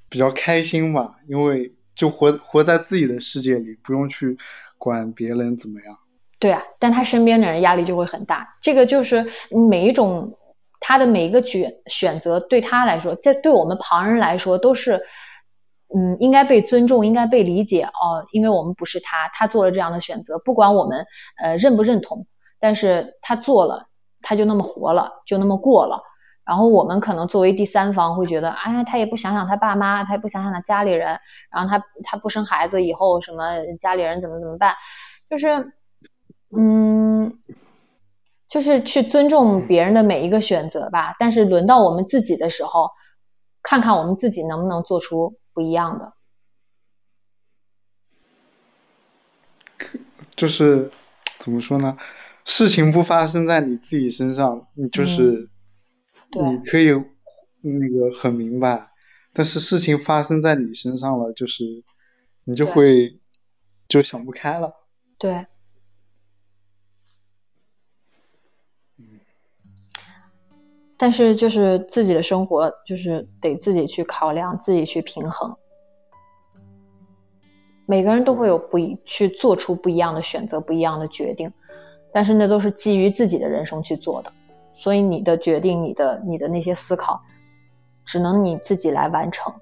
[0.07, 4.37] 比较开心嘛，因为就活活在自己的世界里，不用去
[4.77, 5.99] 管别人怎么样。
[6.39, 8.55] 对啊，但他身边的人压力就会很大。
[8.61, 10.37] 这个就是每一种
[10.85, 15.01] 他的每一个选选择，对他来说，在对我们旁人来说都是，
[15.95, 21.05] 嗯，应该被尊重，应该被理解哦，因为我们不是他，他做了这样的选择，不管我们
[21.41, 22.27] 呃认不认同。
[22.59, 23.87] 但是他做了，
[24.21, 26.03] 他就那么活了，就那么过了。
[26.45, 31.19] 然后我们可能作为第三方会觉得，哎，他也不想想他爸妈，他也不想想他家里人，
[31.49, 33.45] 然后他他不生孩子以后什么
[33.79, 34.75] 家里人怎么怎么办？
[35.29, 35.47] 就是，
[36.55, 36.82] 嗯，
[38.53, 41.15] 就是去尊重别人的每一个选择吧。
[41.17, 42.91] 但是轮到我们自己的时候，
[43.63, 46.13] 看看我们自己能不能做出不一样的。
[50.35, 50.91] 就是
[51.39, 51.97] 怎么说呢？
[52.45, 55.49] 事情不发生在你自己身上，你就是
[56.29, 56.89] 你可以
[57.61, 58.91] 那个很明白，
[59.33, 61.83] 但是事情发生在你身上了，就是
[62.43, 63.19] 你就会
[63.87, 64.75] 就想不开了。
[65.17, 65.47] 对。
[71.03, 75.53] 但是就是自己的生活，就是得自己去考量，自己去平衡。
[77.85, 81.51] 每个人都会有不一去做出不一样的选择，不一样的决定。
[82.13, 84.31] 但是那都是基于自己的人生去做的，
[84.75, 87.19] 所以你的决定、你的、你的那些思考，
[88.05, 89.53] 只能你自己来完成，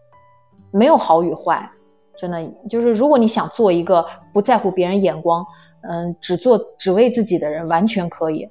[0.70, 1.68] 没有好与坏，
[2.16, 5.44] 真的就是如果你想做一个不在乎别人眼光，
[5.90, 8.48] 嗯，只做只为自己的人，完全可以，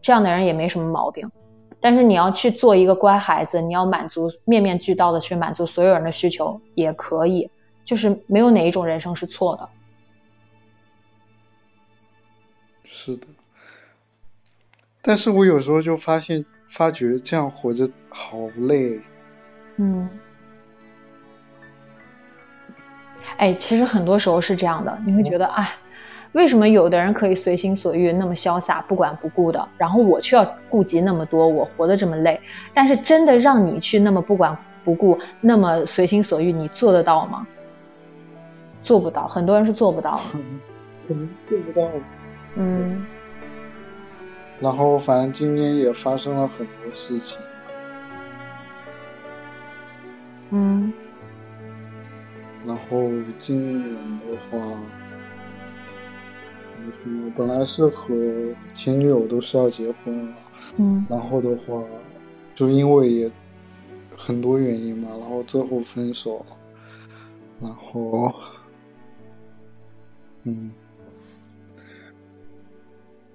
[0.00, 1.30] 这样的人也没什么毛病。
[1.82, 7.50] 但是你要去做一个乖孩子，你要满足面面俱到的去满足所有人的需求，也可以，
[7.84, 9.68] 就是没有哪一种人生是错的。
[12.84, 13.26] 是的，
[15.02, 19.00] 但是我有时候就发现，发觉这样活着好累。
[19.76, 20.08] 嗯，
[23.38, 25.72] 哎，其实很多时候是这样的，你会觉得，哎，
[26.32, 32.40] 为什么有的人可以随心所欲，那么潇洒，不管不顾的，然后我却要顾及那么多，我活得这么累？
[32.72, 37.46] 但是真的让你去那么不管不顾，那么随心所欲，你做得到吗？
[38.82, 40.22] 做不到，很多人是做不到的。
[41.06, 41.86] 可能做不到。
[42.54, 43.04] 嗯，
[44.60, 47.38] 然后反正今年也发生了很多事情。
[50.50, 50.92] 嗯，
[52.66, 53.08] 然后
[53.38, 54.58] 今年的话，
[57.02, 58.14] 什么本来是和
[58.74, 60.36] 前女友都是要结婚了，
[60.78, 61.82] 嗯，然后的话，
[62.54, 63.30] 就因为也
[64.16, 66.56] 很多原因嘛，然后最后分手了，
[67.60, 68.34] 然后，
[70.44, 70.72] 嗯。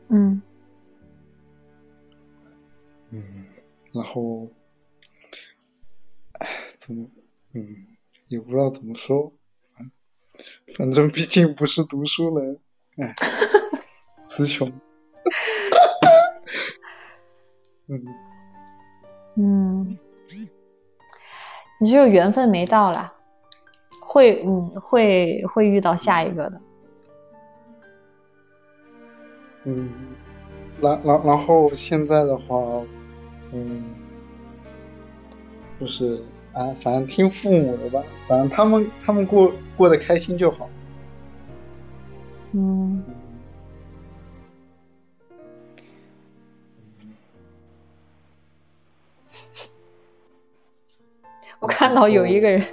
[0.09, 0.41] 嗯，
[3.09, 3.21] 嗯，
[3.91, 4.49] 然后，
[6.39, 6.47] 哎，
[6.79, 7.05] 怎么，
[7.53, 7.87] 嗯，
[8.29, 9.33] 也不知道怎么说，
[10.77, 12.59] 反正毕竟不是读书人，
[13.01, 13.13] 哎，
[14.27, 14.67] 词穷，
[17.87, 18.03] 嗯，
[19.35, 19.97] 嗯，
[21.79, 23.13] 你就缘分没到啦，
[24.01, 26.59] 会，嗯，会会遇到下一个的。
[29.65, 29.91] 嗯，
[30.81, 32.83] 然然然后现在的话，
[33.51, 33.83] 嗯，
[35.79, 36.19] 就是
[36.51, 40.67] 啊，反正听父母的吧，反正他们他们过过得开心就好。
[42.53, 43.03] 嗯。
[51.59, 52.65] 我看到有一个人。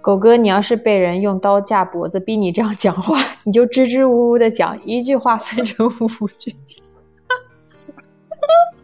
[0.00, 6.84] 狗哥，你要是被人用刀架脖子逼你这样讲话， 你就支支吾吾的讲，一句话分成五句讲，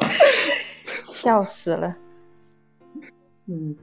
[0.98, 1.94] 笑死了。
[3.46, 3.76] 嗯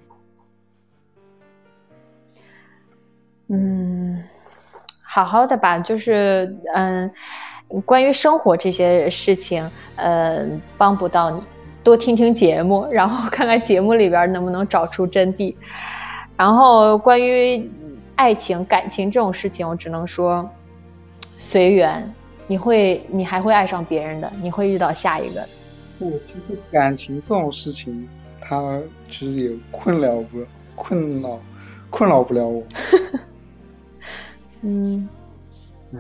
[3.50, 4.24] 嗯，
[5.10, 7.10] 好好的吧，就是嗯，
[7.86, 11.42] 关于生活这些事情，嗯，帮不到你，
[11.82, 15.56] 多听听节目， 然后看看节目里边能不能找出真谛。
[16.36, 17.72] 然后关于
[18.16, 20.48] 爱情、感情这种事情，我只能说
[21.38, 22.14] 随缘。
[22.50, 25.42] 你会，你还会爱上别人的，你会遇到下一个。
[26.00, 28.08] 我，其实感情这种事情，
[28.40, 28.80] 它
[29.10, 30.46] 其实也困扰不
[30.76, 31.40] 困扰
[31.90, 32.62] 困扰不了我。
[34.68, 35.08] 嗯，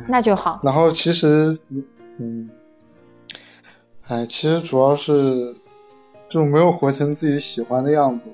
[0.09, 0.59] 那就好。
[0.61, 1.57] 然后其实，
[2.17, 2.49] 嗯，
[4.05, 5.55] 哎，其实主要是
[6.27, 8.27] 就没有活成自己喜欢的样子。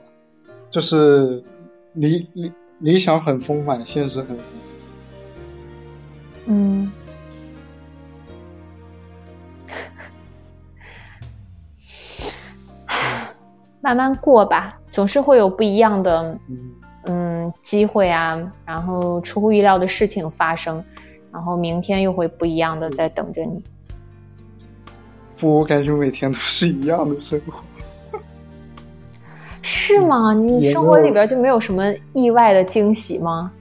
[0.71, 1.43] 就是
[1.93, 4.35] 理理理想很丰满，现实很。
[6.47, 6.91] 嗯。
[13.81, 16.71] 慢慢过吧，总是会有不一样的嗯
[17.61, 20.83] 机会啊，然后出乎意料的事情发生，
[21.31, 23.63] 然后明天又会不一样的在等着你。
[25.37, 27.61] 不，我感觉每天都是一样的生活。
[29.61, 30.33] 是吗？
[30.33, 33.51] 你生活里边就没有什么意外的惊喜吗？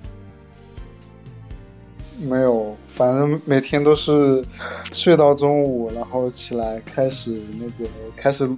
[2.20, 4.44] 没有，反正每天都是
[4.92, 8.48] 睡到中午，然后起来开始那个开始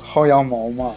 [0.00, 0.92] 薅羊毛嘛。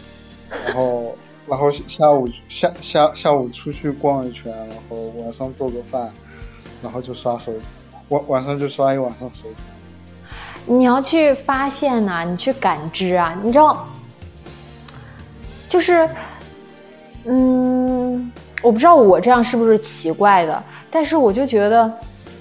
[0.65, 1.15] 然后，
[1.47, 6.11] 然后下午下下下午出去逛一圈，然后晚上做个饭，
[6.81, 7.51] 然后就刷手，
[8.09, 9.47] 晚晚上就刷一晚上手。
[10.65, 13.85] 你要去发现呐，你去感知啊，你知道，
[15.69, 16.09] 就是，
[17.25, 18.31] 嗯，
[18.63, 21.93] 我不知道我这样是不是奇怪的，但是我就觉得，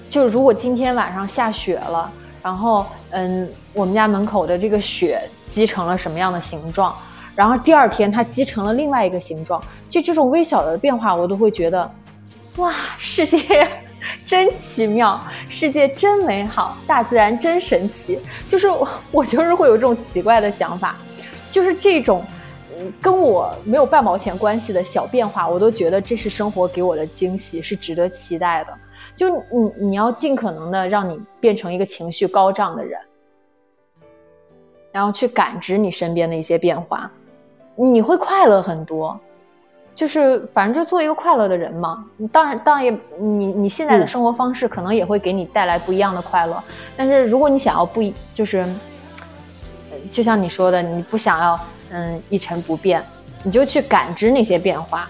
[0.09, 6.95] 就如果今天晚上下雪了，然后嗯，我们家门口的这个雪积成了什么样的形状？
[7.35, 11.91] 然后第二天它积成了另外一个形状，就这种微小的变化，我都会觉得，
[12.55, 13.67] 哇，世界
[14.25, 15.19] 真奇妙，
[15.49, 18.17] 世界真美好，大自然真神奇。
[18.47, 18.67] 就是
[19.11, 20.95] 我，就是会有这种奇怪的想法，
[21.51, 22.23] 就是这种，
[23.01, 28.73] 跟我没有半毛钱关系的小变化，我都觉得这是生活给我的惊喜，是值得期待的。
[29.17, 32.99] 就你，你要尽可能的让你变成一个情绪高涨的人，
[34.93, 37.11] 然后去感知你身边的一些变化。
[37.75, 39.19] 你会快乐很多，
[39.95, 42.05] 就是反正就做一个快乐的人嘛。
[42.31, 46.63] 当然，当然也你你现在的生活方式可能也会给你带来不一样的快乐。
[46.95, 48.65] 但是如果你想要不一，就是
[50.11, 51.59] 就像你说的，你不想要
[51.91, 53.03] 嗯一成不变，
[53.43, 55.09] 你就去感知那些变化。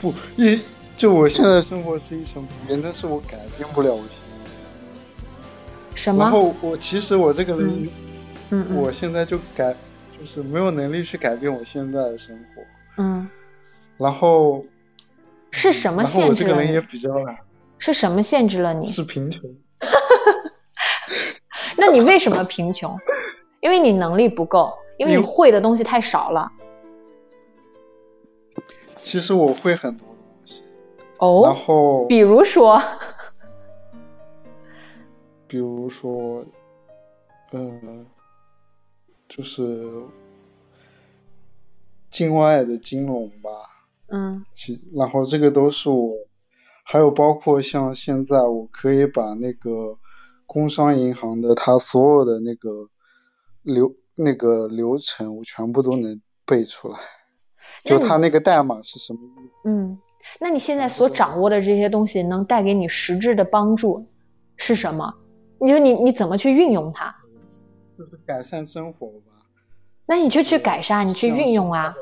[0.00, 0.60] 不一
[0.96, 5.96] 就我现在生活是一成不变，但是我改变不了我现在。
[5.96, 6.22] 什么？
[6.22, 7.88] 然后我其实我这个人。
[8.50, 9.74] 嗯，我现在就改，
[10.18, 12.62] 就是没有能力去改变我现在的生活。
[12.98, 13.28] 嗯，
[13.96, 14.64] 然后
[15.52, 16.28] 是什么限制？
[16.28, 17.38] 我这个人也比较懒
[17.78, 18.86] 是什么限制了你？
[18.86, 19.48] 是贫穷。
[21.78, 22.98] 那你为什么贫穷？
[23.60, 26.50] 因为你能力不够，因为你会的东西太少了。
[28.96, 30.64] 其实我会很多东西。
[31.18, 31.42] 哦。
[31.44, 32.82] 然后，比如说，
[35.46, 36.44] 比如说，
[37.52, 38.04] 嗯。
[39.30, 39.88] 就是
[42.10, 43.50] 境外的金融吧，
[44.08, 46.14] 嗯，其然后这个都是我，
[46.84, 49.96] 还有包括像现在我可以把那个
[50.46, 52.88] 工商银行的它所有的那个
[53.62, 56.98] 流那个流程，我全部都能背出来，
[57.84, 59.20] 就它那个代码是什么？
[59.64, 59.96] 嗯，
[60.40, 64.08] 那你现在所掌握的这些东西能带给你实质的帮助
[64.56, 65.14] 是什么？
[65.60, 67.14] 你说你你怎么去运用它？
[68.00, 69.44] 就是改善生活吧，
[70.06, 71.94] 那你就去改善，你去运用啊，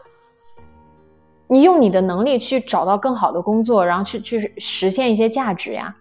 [1.49, 5.97] 你用你的能力去找到更好的工作，然后去去实现一些价值呀，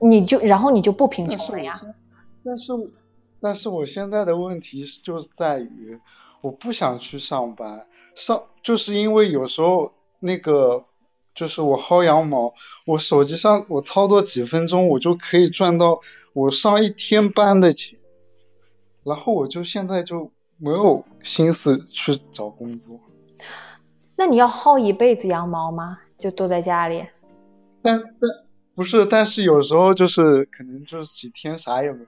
[0.00, 1.80] 你就然后你就不贫穷了呀。
[2.44, 2.72] 但是
[3.40, 6.00] 但是我现在的问题就在于，
[6.40, 7.86] 我不想去上班，
[8.16, 10.86] 上就是因为有时候那个
[11.36, 12.52] 就是我薅羊毛，
[12.84, 16.00] 我手机上我操作几分钟，我就可以赚到
[16.32, 17.96] 我上一天班的钱。
[19.04, 22.98] 然后我就现在就没有心思去找工作。
[24.16, 25.98] 那你要薅一辈子羊毛吗？
[26.18, 27.04] 就都在家里？
[27.82, 28.30] 但但
[28.74, 32.00] 不是，但是有时候就是可能就是几天啥也没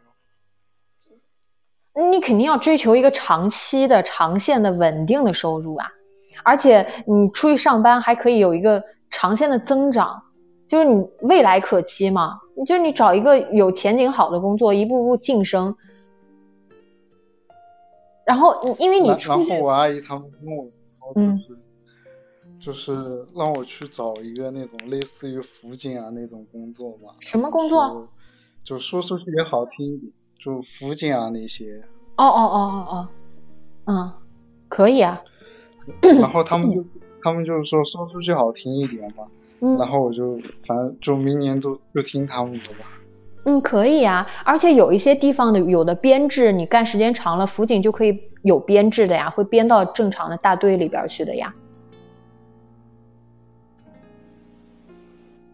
[1.95, 2.11] 有。
[2.11, 5.89] 你肯定要追求一个长期的、长线的、稳定的收入啊！
[6.45, 10.23] 而且你出去上班还可以有一个长线的增长，
[10.69, 12.39] 就是你未来可期嘛。
[12.67, 15.77] 就你找一个有前景好的工作，一步步晋升。
[18.27, 20.71] 然后，因为你然后我阿姨他们问我，
[21.15, 21.41] 嗯，
[22.61, 22.93] 就是
[23.35, 27.15] 让我去找一个那种类似于辅警啊那种工作嘛。
[27.21, 28.09] 什么工作？
[28.65, 31.85] 就说出去也好听一点，就辅警啊那些。
[32.17, 32.59] 哦哦哦
[32.91, 33.09] 哦
[33.85, 34.13] 哦，嗯，
[34.69, 35.23] 可以啊。
[36.01, 36.85] 然后他们就
[37.23, 39.29] 他们就是说说出去好听一点嘛，
[39.79, 40.37] 然后我就
[40.67, 42.93] 反正就明年就就听他们的吧。
[43.49, 51.55] 嗯，可以啊，而且有一些地方的有的编制，你干时间长了，辅警就可以有编制的呀，会编到正常的大队里边去的呀。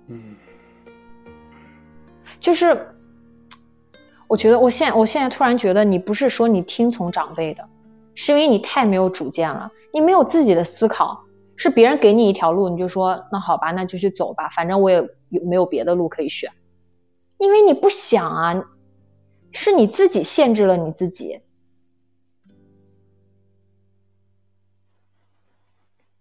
[0.06, 0.34] 嗯，
[2.40, 2.94] 就是，
[4.26, 7.68] 我觉得我现我现在突然觉得你不是说你听从长辈的，
[8.14, 11.24] 是因为你太没有主见了，你没有自己的思考，
[11.56, 14.96] 是别人给你一条路，你就说那好吧，那就去走吧，反正我也
[15.28, 16.50] 有没有别的路可以选，
[17.42, 18.64] 因为你不想啊，
[19.50, 21.40] 是你自己限制了你自己。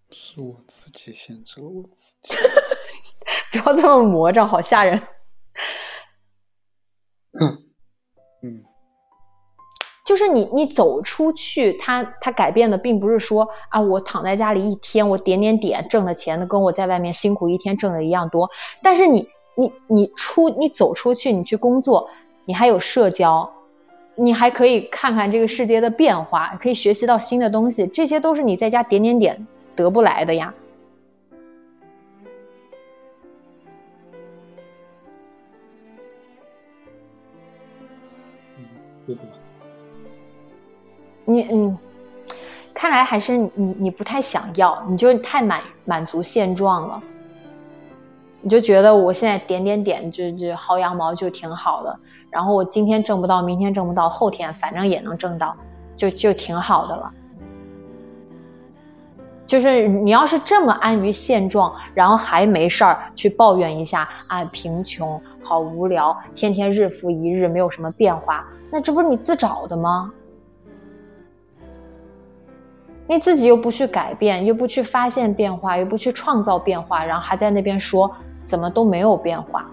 [0.10, 2.34] 是我自己限制了我自己。
[3.62, 5.00] 不要这么魔怔，好吓人。
[7.40, 8.66] 嗯，
[10.04, 18.50] 就是你，你走出去，他他改变的并不是说啊，我躺在家里一天，我点点点挣的钱，跟我在外面辛苦一天挣的一样多。
[18.82, 22.10] 但是你，你，你出，你走出去，你去工作，
[22.46, 23.52] 你还有社交，
[24.16, 30.54] 你还可以看看这个世界的变化，可以学习到新的东西，这些都是你在家点点点得不来的呀。
[39.06, 39.22] 对的。
[41.26, 41.78] 你嗯，
[42.74, 47.02] 看来还是你你不太想要，你就太满满足现状了。
[48.42, 52.00] 你就觉得我现在点点点就就薅羊毛就挺好的，
[52.30, 55.56] 然后我今天挣不到，明天挣不到，后天反正也能挣到，
[55.96, 57.12] 就就挺好的了。
[59.46, 70.12] 就是你要是这么安于现状，然后还没事儿去抱怨一下啊，贫穷好无聊，天天日复一日，没有什么变化，那这不是你自找的吗？
[73.08, 78.10] 你自己又不去改变，又不去发现变化，又不去创造变化，然后还在那边说
[78.52, 79.72] 怎么都没有变化。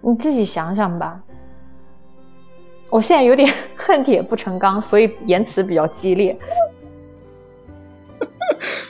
[0.00, 1.22] 你自己想想吧。
[2.90, 3.48] 我现在有点
[3.78, 6.36] 恨铁不成钢，所以言辞比较激烈。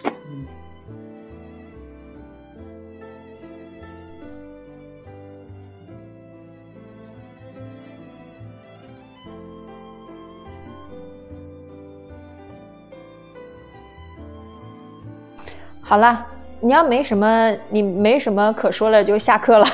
[15.89, 16.27] 好了，
[16.59, 19.65] 你要没什么，你没什么可说了，就下课了。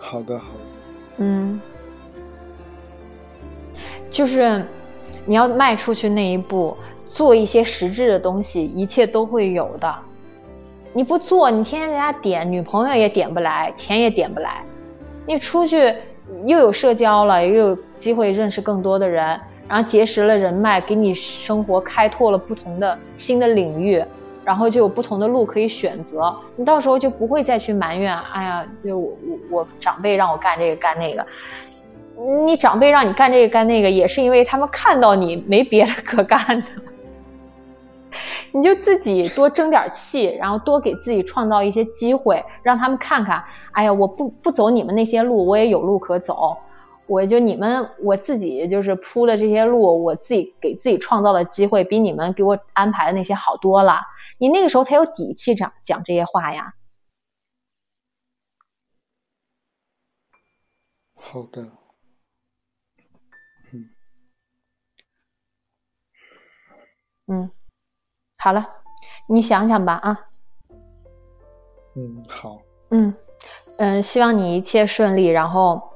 [0.00, 0.60] 好的，好的。
[1.18, 1.60] 嗯，
[4.08, 4.64] 就是
[5.26, 6.74] 你要迈出去那一步，
[7.06, 9.94] 做一些实质的东西，一切都会有的。
[10.94, 14.64] 你不做，你天天在家点，女朋友也点不来，钱也点不来。
[15.26, 15.94] 你出去
[16.46, 19.38] 又有社交了，又有机会认识更多的人。
[19.72, 24.04] 然后结识了人脉，给你生活开拓了不同的新的领域，
[24.44, 26.36] 然后就有不同的路可以选择。
[26.56, 29.16] 你到时候就不会再去埋怨，哎呀，就我
[29.50, 31.24] 我我长辈让我干这个干那个。
[32.44, 36.66] 你长辈让你干这个干那个，也是因为他们看到你没别的可干的。
[38.52, 43.42] 你就自己多争点气，然后多给自己创造一些机会，让他们看看，
[43.72, 46.58] 哎呀，我不不走你们那些路，我也有路可走。
[47.06, 54.00] 我就你们，我自己就是铺的这些路，我自己给自己创造的机会，比你们给我安排的那些好多了。
[54.38, 56.74] 你那个时候才有底气讲讲这些话呀。
[61.14, 61.62] 好的，
[63.72, 63.90] 嗯，
[67.26, 67.50] 嗯，
[68.38, 68.66] 好了，
[69.28, 70.28] 你想想吧啊。
[71.94, 72.62] 嗯，好。
[72.90, 73.14] 嗯
[73.78, 75.91] 嗯，希望你一切顺利，然后。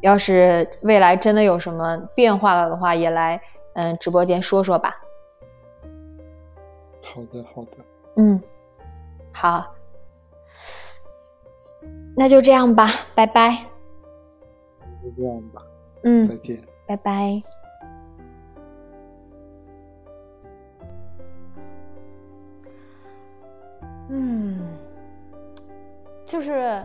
[0.00, 3.40] 要是未来真的有什么变化了的话，也来
[3.74, 4.96] 嗯直播间说说吧。
[7.02, 7.70] 好的，好的。
[8.16, 8.40] 嗯，
[9.32, 9.74] 好，
[12.16, 13.64] 那就这样吧，拜拜。
[15.02, 15.62] 就这样吧。
[16.02, 16.62] 嗯，再见。
[16.86, 17.42] 拜拜。
[24.08, 24.58] 嗯，
[26.24, 26.82] 就是。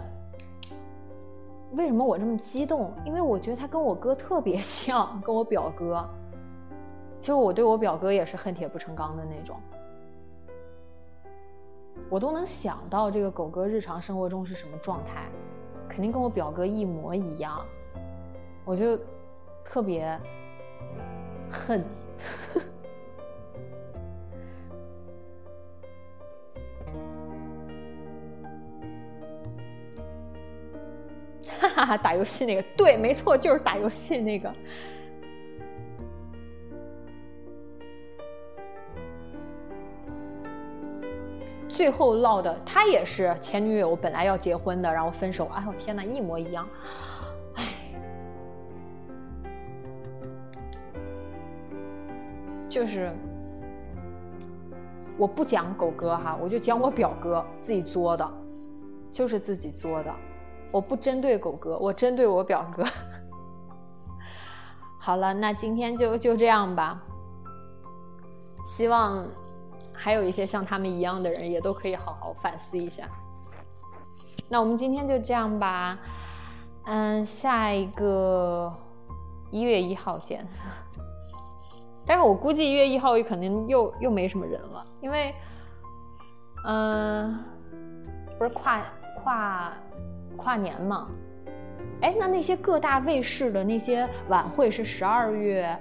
[1.71, 2.93] 为什么我这么激动？
[3.05, 6.07] 因为我觉得他跟我哥特别 像，跟我表哥。
[7.19, 9.55] 其实我对我表哥也是恨铁不成钢的那种。
[12.09, 15.29] 我都能想到这个狗哥日常生活中是什么状态，
[15.87, 17.63] 肯定跟我表哥一模一样。
[18.65, 18.97] 我就
[19.63, 20.19] 特别
[21.49, 21.83] 恨。
[31.61, 34.51] 哈哈哈，打游戏那个对，没错，就是打游戏那个。
[41.69, 45.45] 最后落的他也是前女友，本来要结婚的，然后分手。
[45.53, 46.67] 哎呦天哪，一模一样。
[47.55, 47.67] 哎，
[52.67, 53.11] 就是
[55.15, 58.27] 我不讲狗哥哈，我就讲我表哥自己作的，
[59.11, 60.13] 就是自己作的，
[60.71, 62.85] 我不针对狗哥，我针对我表哥。
[64.97, 67.01] 好了，那今天就就这样吧。
[68.63, 69.25] 希望
[69.91, 73.07] 还有一些像他们一样的人也都可以好好反思一下。
[74.47, 75.97] 那我们今天就这样吧，
[76.85, 78.71] 嗯，下一个
[79.49, 80.45] 一月一号见。
[82.05, 85.33] 但是我估计一月一号可能又又没什么人了，因为，
[86.65, 87.43] 嗯，
[88.37, 88.81] 不是跨
[89.23, 89.73] 跨
[90.41, 91.07] 跨年嘛？
[92.01, 95.77] 哎，那那些各大卫视的那些晚会是十二月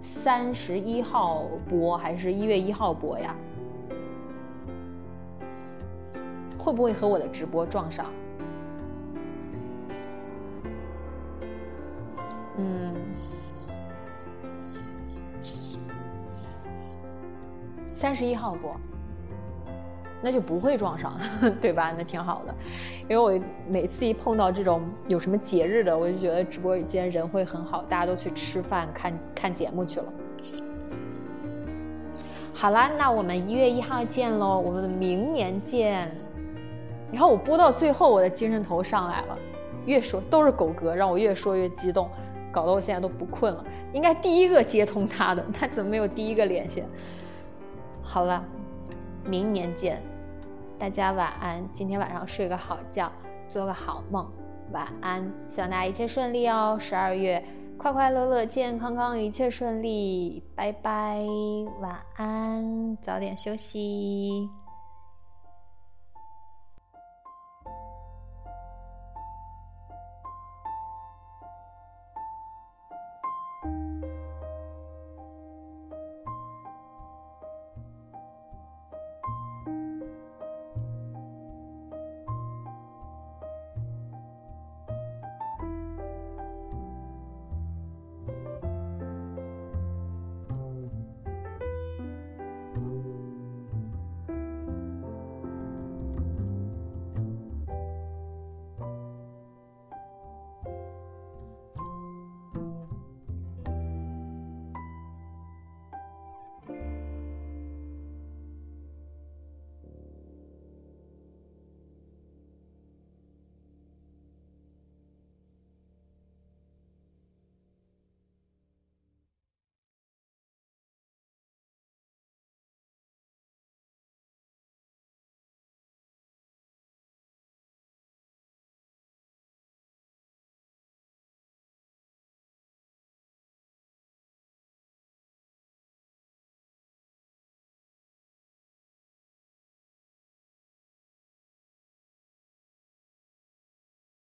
[0.00, 3.36] 三十一号播还是一月一号播呀？
[6.58, 8.06] 会不会和我的直播撞上？
[12.56, 12.94] 嗯，
[17.92, 18.74] 三十一号播。
[20.22, 21.18] 那就不会撞上，
[21.60, 21.92] 对吧？
[21.96, 22.54] 那挺好的，
[23.08, 30.06] 因为我每次一碰到这种有什么节日的，我就觉得直播间人会很好，大家都去吃饭、看看节目去了。
[32.54, 36.08] 好啦，那我们一月一号见喽，我们明年见。
[37.10, 39.36] 然后我播到最后，我的精神头上来了，
[39.84, 42.08] 越说都是狗哥，让我越说越激动，
[42.52, 43.64] 搞得我现在都不困了。
[43.92, 46.86] 应该第一个接通他的，他怎么没有第一个连线？
[48.02, 48.42] 好了，
[49.26, 50.00] 明年见。
[50.82, 53.08] 大家晚安，今天晚上睡个好觉，
[53.46, 54.28] 做个好梦，
[54.72, 56.76] 晚安，希望大家一切顺利哦。
[56.80, 57.40] 十二月
[57.78, 61.20] 快快乐乐、健健康康，一切顺利，拜拜，
[61.80, 64.50] 晚安，早点休息。